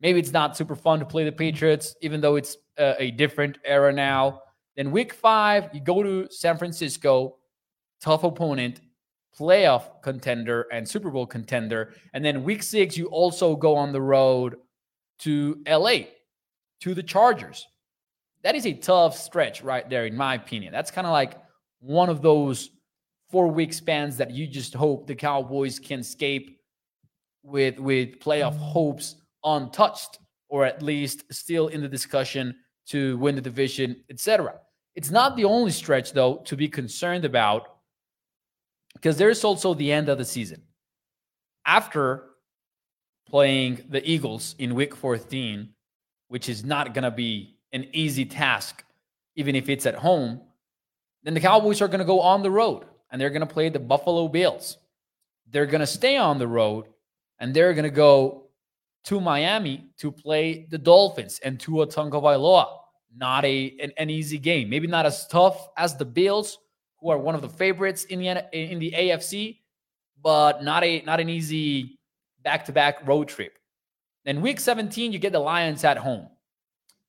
maybe 0.00 0.20
it's 0.20 0.32
not 0.32 0.56
super 0.56 0.76
fun 0.76 1.00
to 1.00 1.04
play 1.04 1.24
the 1.24 1.32
Patriots, 1.32 1.96
even 2.00 2.20
though 2.20 2.36
it's 2.36 2.58
a, 2.78 2.94
a 3.02 3.10
different 3.10 3.58
era 3.64 3.92
now. 3.92 4.42
Then 4.76 4.90
week 4.90 5.12
five, 5.12 5.70
you 5.72 5.80
go 5.80 6.02
to 6.02 6.28
San 6.30 6.56
Francisco, 6.56 7.36
tough 8.00 8.24
opponent, 8.24 8.80
playoff 9.38 10.02
contender, 10.02 10.66
and 10.72 10.88
Super 10.88 11.10
Bowl 11.10 11.26
contender. 11.26 11.94
And 12.12 12.24
then 12.24 12.44
week 12.44 12.62
six, 12.62 12.96
you 12.96 13.06
also 13.06 13.56
go 13.56 13.76
on 13.76 13.92
the 13.92 14.00
road 14.00 14.56
to 15.20 15.62
LA, 15.66 15.98
to 16.80 16.94
the 16.94 17.02
Chargers 17.02 17.66
that 18.44 18.54
is 18.54 18.66
a 18.66 18.74
tough 18.74 19.16
stretch 19.16 19.62
right 19.62 19.88
there, 19.88 20.04
in 20.04 20.14
my 20.14 20.34
opinion. 20.34 20.70
That's 20.70 20.90
kind 20.90 21.06
of 21.06 21.12
like 21.12 21.38
one 21.80 22.10
of 22.10 22.20
those 22.20 22.70
four 23.30 23.48
week 23.48 23.72
spans 23.72 24.18
that 24.18 24.30
you 24.30 24.46
just 24.46 24.74
hope 24.74 25.06
the 25.06 25.14
Cowboys 25.14 25.78
can 25.78 26.00
escape 26.00 26.60
with 27.42 27.78
with 27.78 28.20
playoff 28.20 28.54
mm. 28.54 28.58
hopes 28.58 29.16
untouched, 29.44 30.18
or 30.48 30.66
at 30.66 30.82
least 30.82 31.24
still 31.32 31.68
in 31.68 31.80
the 31.80 31.88
discussion 31.88 32.54
to 32.86 33.16
win 33.16 33.34
the 33.34 33.40
division, 33.40 33.96
etc. 34.10 34.60
It's 34.94 35.10
not 35.10 35.36
the 35.36 35.44
only 35.44 35.72
stretch, 35.72 36.12
though, 36.12 36.36
to 36.44 36.56
be 36.56 36.68
concerned 36.68 37.24
about 37.24 37.68
because 38.94 39.16
there's 39.16 39.44
also 39.44 39.74
the 39.74 39.92
end 39.92 40.08
of 40.08 40.18
the 40.18 40.24
season. 40.24 40.62
After 41.66 42.26
playing 43.28 43.84
the 43.88 44.08
Eagles 44.08 44.54
in 44.58 44.74
week 44.74 44.94
14, 44.94 45.70
which 46.28 46.48
is 46.48 46.64
not 46.64 46.94
going 46.94 47.04
to 47.04 47.10
be 47.10 47.56
an 47.72 47.86
easy 47.92 48.24
task, 48.24 48.84
even 49.36 49.56
if 49.56 49.68
it's 49.68 49.86
at 49.86 49.96
home, 49.96 50.40
then 51.24 51.34
the 51.34 51.40
Cowboys 51.40 51.80
are 51.82 51.88
going 51.88 51.98
to 51.98 52.04
go 52.04 52.20
on 52.20 52.42
the 52.42 52.50
road 52.50 52.84
and 53.10 53.20
they're 53.20 53.30
going 53.30 53.46
to 53.46 53.52
play 53.52 53.68
the 53.68 53.78
Buffalo 53.78 54.28
Bills. 54.28 54.76
They're 55.50 55.66
going 55.66 55.80
to 55.80 55.86
stay 55.86 56.16
on 56.16 56.38
the 56.38 56.46
road 56.46 56.86
and 57.38 57.52
they're 57.52 57.74
going 57.74 57.84
to 57.84 57.90
go 57.90 58.44
to 59.04 59.20
Miami 59.20 59.86
to 59.98 60.12
play 60.12 60.66
the 60.70 60.78
Dolphins 60.78 61.40
and 61.42 61.58
Tua 61.58 61.86
Tagovailoa 61.86 62.78
not 63.16 63.44
a 63.44 63.76
an, 63.80 63.92
an, 63.96 64.10
easy 64.10 64.38
game. 64.38 64.68
Maybe 64.68 64.86
not 64.86 65.06
as 65.06 65.26
tough 65.26 65.68
as 65.76 65.96
the 65.96 66.04
Bills, 66.04 66.58
who 67.00 67.10
are 67.10 67.18
one 67.18 67.34
of 67.34 67.42
the 67.42 67.48
favorites 67.48 68.04
in 68.04 68.20
the 68.20 68.46
in 68.52 68.78
the 68.78 68.92
AFC, 68.92 69.58
but 70.22 70.62
not 70.62 70.84
a 70.84 71.02
not 71.02 71.20
an 71.20 71.28
easy 71.28 71.98
back-to-back 72.42 73.06
road 73.06 73.28
trip. 73.28 73.58
Then 74.24 74.40
week 74.40 74.60
17, 74.60 75.12
you 75.12 75.18
get 75.18 75.32
the 75.32 75.38
Lions 75.38 75.84
at 75.84 75.96
home. 75.96 76.28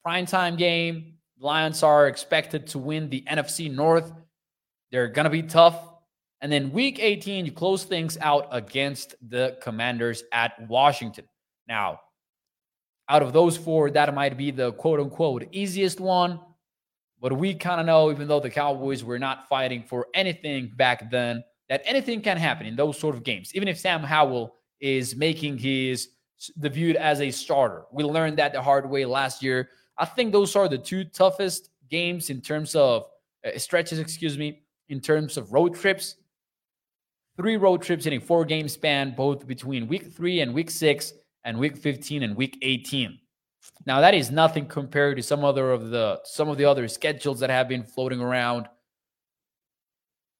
Prime 0.03 0.25
time 0.25 0.55
game. 0.55 1.13
Lions 1.39 1.83
are 1.83 2.07
expected 2.07 2.67
to 2.67 2.79
win 2.79 3.09
the 3.09 3.23
NFC 3.29 3.71
North. 3.71 4.11
They're 4.91 5.07
gonna 5.07 5.29
be 5.29 5.43
tough. 5.43 5.77
And 6.41 6.51
then 6.51 6.71
week 6.71 6.99
18, 6.99 7.45
you 7.45 7.51
close 7.51 7.85
things 7.85 8.17
out 8.19 8.47
against 8.51 9.15
the 9.29 9.57
Commanders 9.61 10.23
at 10.31 10.67
Washington. 10.67 11.25
Now, 11.67 12.01
out 13.07 13.21
of 13.21 13.33
those 13.33 13.57
four, 13.57 13.89
that 13.91 14.13
might 14.13 14.37
be 14.37 14.51
the 14.51 14.71
quote 14.73 14.99
unquote 14.99 15.47
easiest 15.51 15.99
one. 15.99 16.39
But 17.21 17.33
we 17.37 17.53
kind 17.53 17.79
of 17.79 17.85
know, 17.85 18.11
even 18.11 18.27
though 18.27 18.39
the 18.39 18.49
Cowboys 18.49 19.03
were 19.03 19.19
not 19.19 19.47
fighting 19.47 19.83
for 19.83 20.07
anything 20.13 20.71
back 20.75 21.09
then, 21.09 21.43
that 21.69 21.81
anything 21.85 22.21
can 22.21 22.37
happen 22.37 22.67
in 22.67 22.75
those 22.75 22.99
sort 22.99 23.15
of 23.15 23.23
games. 23.23 23.55
Even 23.55 23.67
if 23.67 23.79
Sam 23.79 24.01
Howell 24.01 24.53
is 24.79 25.15
making 25.15 25.57
his 25.57 26.09
debut 26.59 26.95
as 26.95 27.21
a 27.21 27.31
starter, 27.31 27.85
we 27.91 28.03
learned 28.03 28.37
that 28.37 28.53
the 28.53 28.61
hard 28.61 28.89
way 28.89 29.05
last 29.05 29.41
year. 29.41 29.69
I 29.97 30.05
think 30.05 30.31
those 30.31 30.55
are 30.55 30.67
the 30.67 30.77
two 30.77 31.05
toughest 31.05 31.69
games 31.89 32.29
in 32.29 32.41
terms 32.41 32.75
of 32.75 33.07
uh, 33.45 33.57
stretches, 33.57 33.97
excuse 33.99 34.37
me, 34.37 34.63
in 34.89 34.99
terms 34.99 35.37
of 35.37 35.53
road 35.53 35.73
trips. 35.73 36.15
Three 37.37 37.57
road 37.57 37.81
trips 37.81 38.05
in 38.05 38.13
a 38.13 38.19
four 38.19 38.45
game 38.45 38.67
span, 38.67 39.15
both 39.15 39.47
between 39.47 39.87
week 39.87 40.11
three 40.13 40.41
and 40.41 40.53
week 40.53 40.69
six 40.69 41.13
and 41.45 41.57
week 41.57 41.77
15 41.77 42.23
and 42.23 42.35
week 42.35 42.57
18. 42.61 43.19
Now 43.85 44.01
that 44.01 44.13
is 44.13 44.29
nothing 44.31 44.65
compared 44.65 45.17
to 45.17 45.23
some 45.23 45.45
other 45.45 45.71
of 45.71 45.89
the 45.89 46.19
some 46.23 46.49
of 46.49 46.57
the 46.57 46.65
other 46.65 46.87
schedules 46.87 47.39
that 47.39 47.49
have 47.49 47.69
been 47.69 47.83
floating 47.83 48.19
around 48.19 48.67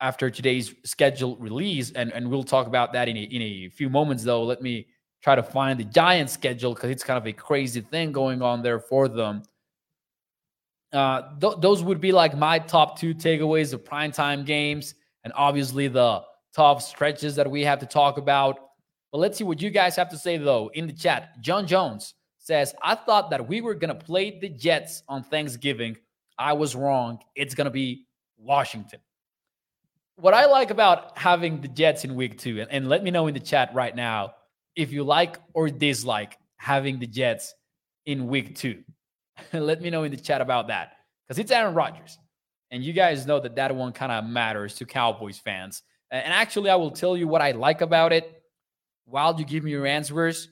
after 0.02 0.30
today's 0.30 0.74
schedule 0.84 1.38
release 1.38 1.92
and 1.92 2.12
and 2.12 2.30
we'll 2.30 2.44
talk 2.44 2.68
about 2.68 2.92
that 2.94 3.08
in 3.08 3.16
a, 3.18 3.22
in 3.22 3.42
a 3.42 3.70
few 3.70 3.90
moments 3.90 4.24
though 4.24 4.44
let 4.44 4.62
me 4.62 4.88
try 5.24 5.36
to 5.36 5.42
find 5.42 5.80
the 5.80 5.84
Giants 5.86 6.34
schedule 6.34 6.74
because 6.74 6.90
it's 6.90 7.04
kind 7.04 7.18
of 7.18 7.26
a 7.26 7.34
crazy 7.34 7.82
thing 7.82 8.12
going 8.12 8.42
on 8.42 8.62
there 8.62 8.80
for 8.80 9.08
them 9.08 9.42
uh, 10.94 11.22
th- 11.40 11.56
those 11.60 11.84
would 11.84 12.00
be 12.00 12.12
like 12.12 12.38
my 12.38 12.60
top 12.60 13.00
two 13.00 13.16
takeaways 13.16 13.74
of 13.74 13.84
primetime 13.84 14.46
games 14.46 14.96
and 15.24 15.34
obviously 15.36 15.88
the 15.88 16.22
tough 16.54 16.84
stretches 16.84 17.36
that 17.36 17.50
we 17.50 17.64
have 17.64 17.80
to 17.80 17.86
talk 17.86 18.18
about 18.18 18.65
but 19.12 19.20
let's 19.20 19.38
see 19.38 19.44
what 19.44 19.62
you 19.62 19.70
guys 19.70 19.96
have 19.96 20.10
to 20.10 20.18
say, 20.18 20.38
though, 20.38 20.70
in 20.74 20.88
the 20.88 20.94
chat. 20.94 21.42
John 21.42 21.68
Jones 21.68 22.14
says, 22.40 22.74
I 22.84 22.96
thought 22.96 23.30
that 23.32 23.48
we 23.48 23.62
were 23.62 23.74
going 23.74 23.98
to 23.98 24.06
play 24.06 24.40
the 24.40 24.50
Jets 24.50 25.04
on 25.08 25.24
Thanksgiving. 25.24 25.98
I 26.38 26.54
was 26.54 26.76
wrong. 26.76 27.20
It's 27.36 27.56
going 27.56 27.66
to 27.66 27.72
be 27.72 28.08
Washington. 28.38 29.00
What 30.18 30.34
I 30.34 30.46
like 30.46 30.70
about 30.70 31.18
having 31.18 31.62
the 31.62 31.68
Jets 31.68 32.06
in 32.06 32.16
week 32.16 32.38
two, 32.38 32.62
and, 32.62 32.72
and 32.72 32.90
let 32.90 33.04
me 33.04 33.12
know 33.12 33.28
in 33.28 33.34
the 33.34 33.40
chat 33.40 33.74
right 33.74 33.96
now 33.96 34.34
if 34.76 34.92
you 34.92 35.04
like 35.04 35.38
or 35.54 35.70
dislike 35.70 36.38
having 36.58 37.00
the 37.00 37.08
Jets 37.08 37.54
in 38.06 38.28
week 38.28 38.56
two. 38.56 38.84
let 39.54 39.82
me 39.82 39.90
know 39.90 40.04
in 40.04 40.12
the 40.12 40.18
chat 40.18 40.42
about 40.42 40.68
that 40.68 40.94
because 41.28 41.40
it's 41.40 41.52
Aaron 41.52 41.74
Rodgers. 41.74 42.18
And 42.72 42.84
you 42.84 42.94
guys 42.94 43.26
know 43.26 43.40
that 43.40 43.56
that 43.56 43.76
one 43.76 43.94
kind 43.94 44.12
of 44.12 44.26
matters 44.26 44.76
to 44.76 44.86
Cowboys 44.86 45.38
fans. 45.38 45.84
And 46.12 46.34
actually, 46.34 46.70
I 46.70 46.76
will 46.76 46.92
tell 46.92 47.18
you 47.18 47.28
what 47.28 47.42
I 47.42 47.52
like 47.52 47.82
about 47.82 48.14
it 48.14 48.42
while 49.06 49.38
you 49.40 49.46
give 49.46 49.64
me 49.64 49.72
your 49.72 49.86
answers, 49.86 50.50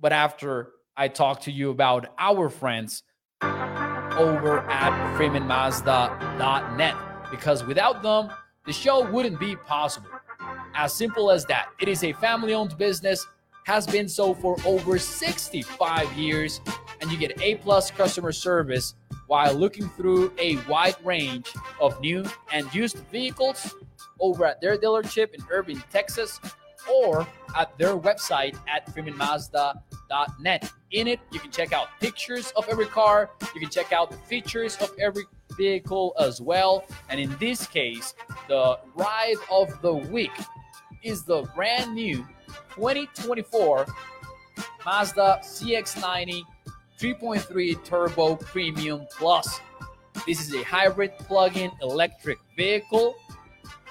but 0.00 0.12
after 0.12 0.70
I 0.96 1.08
talk 1.08 1.40
to 1.42 1.50
you 1.50 1.70
about 1.70 2.06
our 2.18 2.48
friends 2.48 3.02
over 3.42 4.60
at 4.70 5.18
FreemanMazda.net. 5.18 6.94
Because 7.30 7.64
without 7.64 8.02
them, 8.02 8.30
the 8.64 8.72
show 8.72 9.10
wouldn't 9.10 9.40
be 9.40 9.56
possible. 9.56 10.10
As 10.74 10.92
simple 10.92 11.30
as 11.30 11.44
that. 11.46 11.68
It 11.80 11.88
is 11.88 12.04
a 12.04 12.12
family 12.12 12.54
owned 12.54 12.78
business, 12.78 13.26
has 13.64 13.86
been 13.86 14.08
so 14.08 14.34
for 14.34 14.56
over 14.64 14.98
65 14.98 16.12
years, 16.12 16.60
and 17.00 17.10
you 17.10 17.18
get 17.18 17.40
A 17.40 17.56
plus 17.56 17.90
customer 17.90 18.30
service 18.30 18.94
while 19.26 19.54
looking 19.54 19.88
through 19.90 20.32
a 20.38 20.56
wide 20.68 20.96
range 21.02 21.52
of 21.80 22.00
new 22.00 22.24
and 22.52 22.72
used 22.74 22.98
vehicles 23.10 23.74
over 24.20 24.44
at 24.44 24.60
their 24.60 24.76
dealership 24.76 25.34
in 25.34 25.42
Irving, 25.50 25.82
Texas 25.90 26.38
or 26.92 27.26
at 27.56 27.76
their 27.78 27.96
website 27.96 28.56
at 28.68 28.86
freemanmazda.net. 28.94 30.72
In 30.90 31.08
it, 31.08 31.20
you 31.30 31.40
can 31.40 31.50
check 31.50 31.72
out 31.72 31.88
pictures 32.00 32.52
of 32.56 32.68
every 32.68 32.86
car, 32.86 33.30
you 33.54 33.60
can 33.60 33.70
check 33.70 33.92
out 33.92 34.10
the 34.10 34.16
features 34.16 34.76
of 34.78 34.90
every 35.00 35.24
vehicle 35.56 36.14
as 36.18 36.40
well. 36.40 36.84
And 37.08 37.20
in 37.20 37.34
this 37.38 37.66
case, 37.66 38.14
the 38.48 38.78
ride 38.94 39.36
of 39.50 39.80
the 39.82 39.94
week 39.94 40.32
is 41.02 41.22
the 41.24 41.42
brand 41.54 41.94
new 41.94 42.26
2024 42.74 43.86
Mazda 44.84 45.40
CX90 45.42 46.42
3.3 47.00 47.84
Turbo 47.84 48.36
Premium 48.36 49.06
Plus. 49.16 49.60
This 50.26 50.40
is 50.40 50.54
a 50.54 50.62
hybrid 50.62 51.16
plug-in 51.18 51.70
electric 51.82 52.38
vehicle 52.56 53.16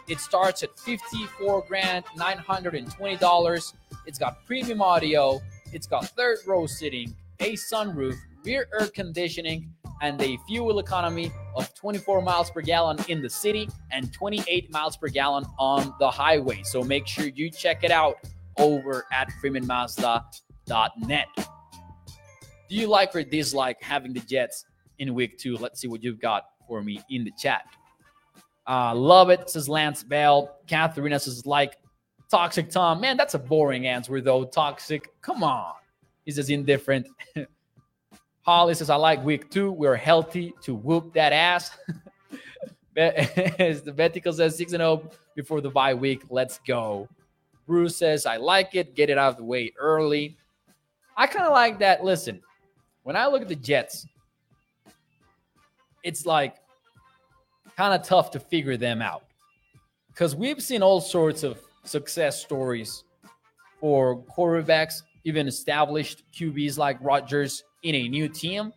it 0.07 0.19
starts 0.19 0.63
at 0.63 0.77
54 0.79 1.65
grand, 1.67 2.05
$920. 2.17 3.73
It's 4.05 4.19
got 4.19 4.45
premium 4.45 4.81
audio, 4.81 5.41
it's 5.71 5.87
got 5.87 6.05
third 6.09 6.39
row 6.45 6.65
seating, 6.65 7.15
a 7.39 7.53
sunroof, 7.53 8.15
rear 8.45 8.67
air 8.79 8.87
conditioning, 8.87 9.71
and 10.01 10.21
a 10.21 10.37
fuel 10.47 10.79
economy 10.79 11.31
of 11.55 11.73
24 11.75 12.21
miles 12.21 12.51
per 12.51 12.61
gallon 12.61 12.97
in 13.07 13.21
the 13.21 13.29
city 13.29 13.69
and 13.91 14.11
28 14.11 14.69
miles 14.71 14.97
per 14.97 15.07
gallon 15.07 15.45
on 15.57 15.93
the 15.99 16.11
highway. 16.11 16.61
So 16.63 16.83
make 16.83 17.07
sure 17.07 17.27
you 17.27 17.49
check 17.49 17.83
it 17.83 17.91
out 17.91 18.17
over 18.57 19.05
at 19.13 19.29
freemanmazda.net. 19.41 21.27
Do 22.69 22.75
you 22.75 22.87
like 22.87 23.15
or 23.15 23.23
dislike 23.23 23.81
having 23.81 24.13
the 24.13 24.19
Jets 24.19 24.65
in 24.99 25.13
week 25.13 25.37
two? 25.37 25.55
Let's 25.57 25.79
see 25.79 25.87
what 25.87 26.03
you've 26.03 26.19
got 26.19 26.45
for 26.67 26.81
me 26.81 27.01
in 27.09 27.23
the 27.23 27.31
chat. 27.37 27.63
Uh, 28.67 28.95
love 28.95 29.29
it, 29.29 29.49
says 29.49 29.67
Lance 29.67 30.03
Bell. 30.03 30.57
Katharina 30.67 31.19
says, 31.19 31.45
like, 31.45 31.77
Toxic 32.31 32.69
Tom. 32.69 33.01
Man, 33.01 33.17
that's 33.17 33.33
a 33.33 33.39
boring 33.39 33.87
answer, 33.87 34.19
though. 34.21 34.45
Toxic. 34.45 35.09
Come 35.21 35.43
on. 35.43 35.73
He 36.25 36.31
says, 36.31 36.49
indifferent. 36.49 37.07
Holly 38.41 38.73
says, 38.73 38.89
I 38.89 38.95
like 38.95 39.23
week 39.23 39.49
two. 39.49 39.71
We're 39.71 39.95
healthy 39.95 40.53
to 40.63 40.75
whoop 40.75 41.13
that 41.13 41.33
ass. 41.33 41.77
the 42.95 43.93
Betico 43.95 44.31
says 44.31 44.55
6 44.57 44.69
0 44.69 45.09
before 45.35 45.61
the 45.61 45.69
bye 45.69 45.95
week. 45.95 46.21
Let's 46.29 46.59
go. 46.67 47.09
Bruce 47.65 47.97
says, 47.97 48.27
I 48.27 48.37
like 48.37 48.75
it. 48.75 48.93
Get 48.93 49.09
it 49.09 49.17
out 49.17 49.31
of 49.31 49.37
the 49.37 49.43
way 49.43 49.73
early. 49.79 50.37
I 51.17 51.25
kind 51.25 51.45
of 51.45 51.53
like 51.53 51.79
that. 51.79 52.03
Listen, 52.03 52.39
when 53.01 53.15
I 53.15 53.25
look 53.25 53.41
at 53.41 53.47
the 53.47 53.55
Jets, 53.55 54.05
it's 56.03 56.27
like 56.27 56.57
kind 57.75 57.93
of 57.93 58.07
tough 58.07 58.31
to 58.31 58.39
figure 58.39 58.77
them 58.77 59.01
out 59.01 59.23
because 60.09 60.35
we've 60.35 60.61
seen 60.61 60.83
all 60.83 61.01
sorts 61.01 61.43
of 61.43 61.59
success 61.83 62.41
stories 62.41 63.03
for 63.79 64.21
quarterbacks, 64.23 65.01
even 65.23 65.47
established 65.47 66.23
QBs 66.33 66.77
like 66.77 66.97
Rodgers 67.01 67.63
in 67.83 67.95
a 67.95 68.07
new 68.07 68.29
team. 68.29 68.71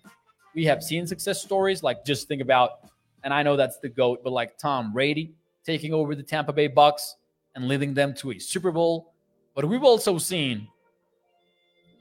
We 0.55 0.65
have 0.65 0.83
seen 0.83 1.07
success 1.07 1.43
stories 1.43 1.83
like 1.83 2.05
just 2.05 2.26
think 2.26 2.41
about, 2.41 2.88
and 3.23 3.33
I 3.33 3.43
know 3.43 3.57
that's 3.57 3.79
the 3.79 3.88
GOAT, 3.88 4.25
but 4.25 4.33
like 4.33 4.57
Tom 4.59 4.93
Brady 4.93 5.35
taking 5.65 5.93
over 5.93 6.15
the 6.15 6.23
Tampa 6.23 6.53
Bay 6.53 6.69
Bucks 6.69 7.17
and 7.55 7.69
leading 7.69 7.93
them 7.93 8.15
to 8.15 8.33
a 8.33 8.38
Super 8.38 8.73
Bowl. 8.73 9.12
But 9.55 9.67
we've 9.67 9.85
also 9.85 10.19
seen 10.19 10.69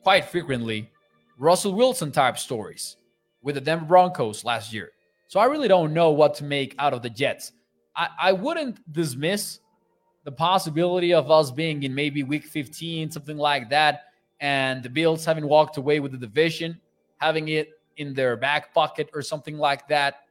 quite 0.04 0.26
frequently 0.26 0.90
Russell 1.38 1.74
Wilson 1.74 2.12
type 2.12 2.38
stories 2.38 2.96
with 3.42 3.56
the 3.56 3.62
Denver 3.62 3.86
Broncos 3.86 4.46
last 4.46 4.72
year. 4.72 4.92
So 5.28 5.40
I 5.40 5.46
really 5.46 5.68
don't 5.68 5.94
know 5.94 6.12
what 6.12 6.36
to 6.36 6.44
make 6.44 6.76
out 6.80 6.94
of 6.94 7.02
the 7.02 7.10
Jets. 7.10 7.52
I, 7.96 8.10
I 8.20 8.32
wouldn't 8.34 8.92
dismiss 8.92 9.60
the 10.24 10.32
possibility 10.32 11.14
of 11.14 11.30
us 11.30 11.52
being 11.52 11.84
in 11.84 11.94
maybe 11.94 12.24
week 12.24 12.46
15, 12.46 13.12
something 13.12 13.38
like 13.38 13.70
that, 13.70 14.06
and 14.40 14.84
the 14.84 14.90
Bills 14.90 15.24
having 15.26 15.48
walked 15.48 15.78
away 15.78 16.00
with 16.00 16.12
the 16.12 16.18
division, 16.18 16.80
having 17.18 17.48
it 17.50 17.70
in 17.98 18.14
their 18.14 18.36
back 18.36 18.74
pocket 18.74 19.10
or 19.14 19.22
something 19.22 19.58
like 19.58 19.88
that. 19.88 20.26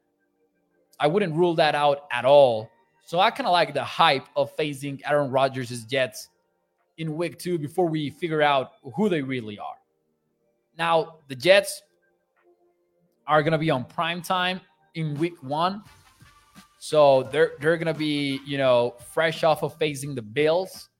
I 1.00 1.06
wouldn't 1.06 1.34
rule 1.34 1.54
that 1.54 1.74
out 1.74 2.06
at 2.12 2.24
all. 2.24 2.70
So 3.04 3.20
I 3.20 3.30
kind 3.30 3.46
of 3.46 3.52
like 3.52 3.74
the 3.74 3.84
hype 3.84 4.26
of 4.36 4.54
facing 4.56 5.00
Aaron 5.06 5.30
Rodgers' 5.30 5.84
Jets 5.84 6.28
in 6.98 7.16
week 7.16 7.38
two 7.38 7.58
before 7.58 7.88
we 7.88 8.10
figure 8.10 8.42
out 8.42 8.72
who 8.94 9.08
they 9.08 9.22
really 9.22 9.58
are. 9.58 9.76
Now, 10.78 11.16
the 11.28 11.34
Jets 11.34 11.82
are 13.26 13.42
going 13.42 13.52
to 13.52 13.58
be 13.58 13.70
on 13.70 13.84
prime 13.84 14.22
time 14.22 14.60
in 14.94 15.14
week 15.14 15.42
one. 15.42 15.82
So 16.78 17.22
they're 17.24 17.52
they're 17.60 17.76
gonna 17.76 17.94
be, 17.94 18.40
you 18.46 18.58
know, 18.58 18.94
fresh 19.12 19.42
off 19.42 19.62
of 19.62 19.76
facing 19.78 20.14
the 20.14 20.22
Bills. 20.22 20.90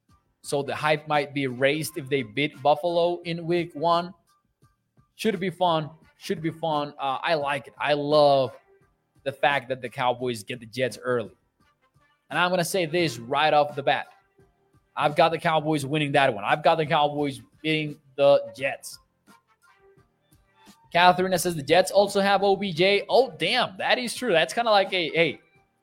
So 0.42 0.62
the 0.62 0.74
hype 0.74 1.08
might 1.08 1.34
be 1.34 1.46
raised 1.46 1.96
if 1.96 2.08
they 2.08 2.22
beat 2.22 2.60
Buffalo 2.62 3.20
in 3.22 3.46
week 3.46 3.70
one. 3.74 4.12
Should 5.16 5.38
be 5.40 5.50
fun. 5.50 5.90
Should 6.18 6.42
be 6.42 6.50
fun. 6.50 6.94
Uh, 6.98 7.18
I 7.22 7.34
like 7.34 7.66
it. 7.66 7.74
I 7.78 7.94
love 7.94 8.52
the 9.24 9.32
fact 9.32 9.68
that 9.68 9.80
the 9.80 9.88
Cowboys 9.88 10.42
get 10.42 10.60
the 10.60 10.66
Jets 10.66 10.98
early. 11.02 11.36
And 12.30 12.38
I'm 12.38 12.50
gonna 12.50 12.64
say 12.64 12.86
this 12.86 13.18
right 13.18 13.52
off 13.52 13.74
the 13.74 13.82
bat. 13.82 14.06
I've 14.96 15.16
got 15.16 15.30
the 15.30 15.38
Cowboys 15.38 15.84
winning 15.84 16.12
that 16.12 16.32
one. 16.32 16.44
I've 16.44 16.62
got 16.62 16.76
the 16.76 16.86
Cowboys 16.86 17.40
beating 17.62 17.96
the 18.16 18.40
Jets. 18.56 18.98
Catherine 20.94 21.36
says 21.36 21.56
the 21.56 21.62
Jets 21.62 21.90
also 21.90 22.20
have 22.20 22.44
OBJ. 22.44 23.02
Oh, 23.08 23.34
damn, 23.36 23.76
that 23.78 23.98
is 23.98 24.14
true. 24.14 24.30
That's 24.30 24.54
kind 24.54 24.68
of 24.68 24.72
like 24.72 24.92
a 24.92 25.10
hey, 25.10 25.40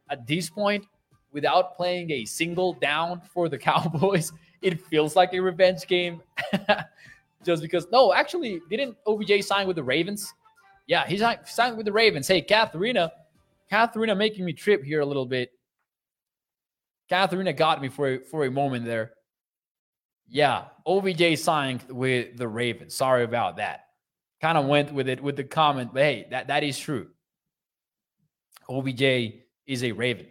at 0.09 0.25
this 0.25 0.49
point, 0.49 0.85
without 1.33 1.75
playing 1.75 2.09
a 2.11 2.23
single 2.23 2.73
down 2.73 3.19
for 3.33 3.49
the 3.49 3.57
Cowboys, 3.69 4.31
it 4.61 4.79
feels 4.79 5.17
like 5.17 5.33
a 5.33 5.39
revenge 5.41 5.85
game. 5.85 6.21
Just 7.43 7.61
because, 7.61 7.87
no, 7.91 8.13
actually, 8.13 8.61
didn't 8.69 8.95
OBJ 9.05 9.43
sign 9.43 9.67
with 9.67 9.75
the 9.75 9.83
Ravens? 9.83 10.33
Yeah, 10.87 11.05
he 11.05 11.17
signed 11.17 11.75
with 11.75 11.85
the 11.85 11.91
Ravens. 11.91 12.27
Hey, 12.27 12.41
Katharina, 12.41 13.11
Katharina 13.69 14.15
making 14.15 14.45
me 14.45 14.53
trip 14.53 14.81
here 14.81 15.01
a 15.01 15.05
little 15.05 15.25
bit. 15.25 15.51
Katharina 17.09 17.51
got 17.51 17.81
me 17.81 17.89
for 17.89 18.07
a, 18.07 18.19
for 18.19 18.45
a 18.45 18.51
moment 18.51 18.85
there. 18.85 19.11
Yeah, 20.29 20.65
OBJ 20.85 21.37
signed 21.37 21.83
with 21.89 22.37
the 22.37 22.47
Ravens. 22.47 22.95
Sorry 22.95 23.25
about 23.25 23.57
that. 23.57 23.87
Kind 24.41 24.57
of 24.57 24.65
went 24.65 24.91
with 24.91 25.07
it 25.07 25.21
with 25.21 25.35
the 25.35 25.43
comment, 25.43 25.91
but 25.93 26.01
hey, 26.01 26.27
that, 26.31 26.47
that 26.47 26.63
is 26.63 26.77
true. 26.77 27.07
OBJ 28.67 29.01
is 29.67 29.83
a 29.83 29.91
Raven. 29.91 30.27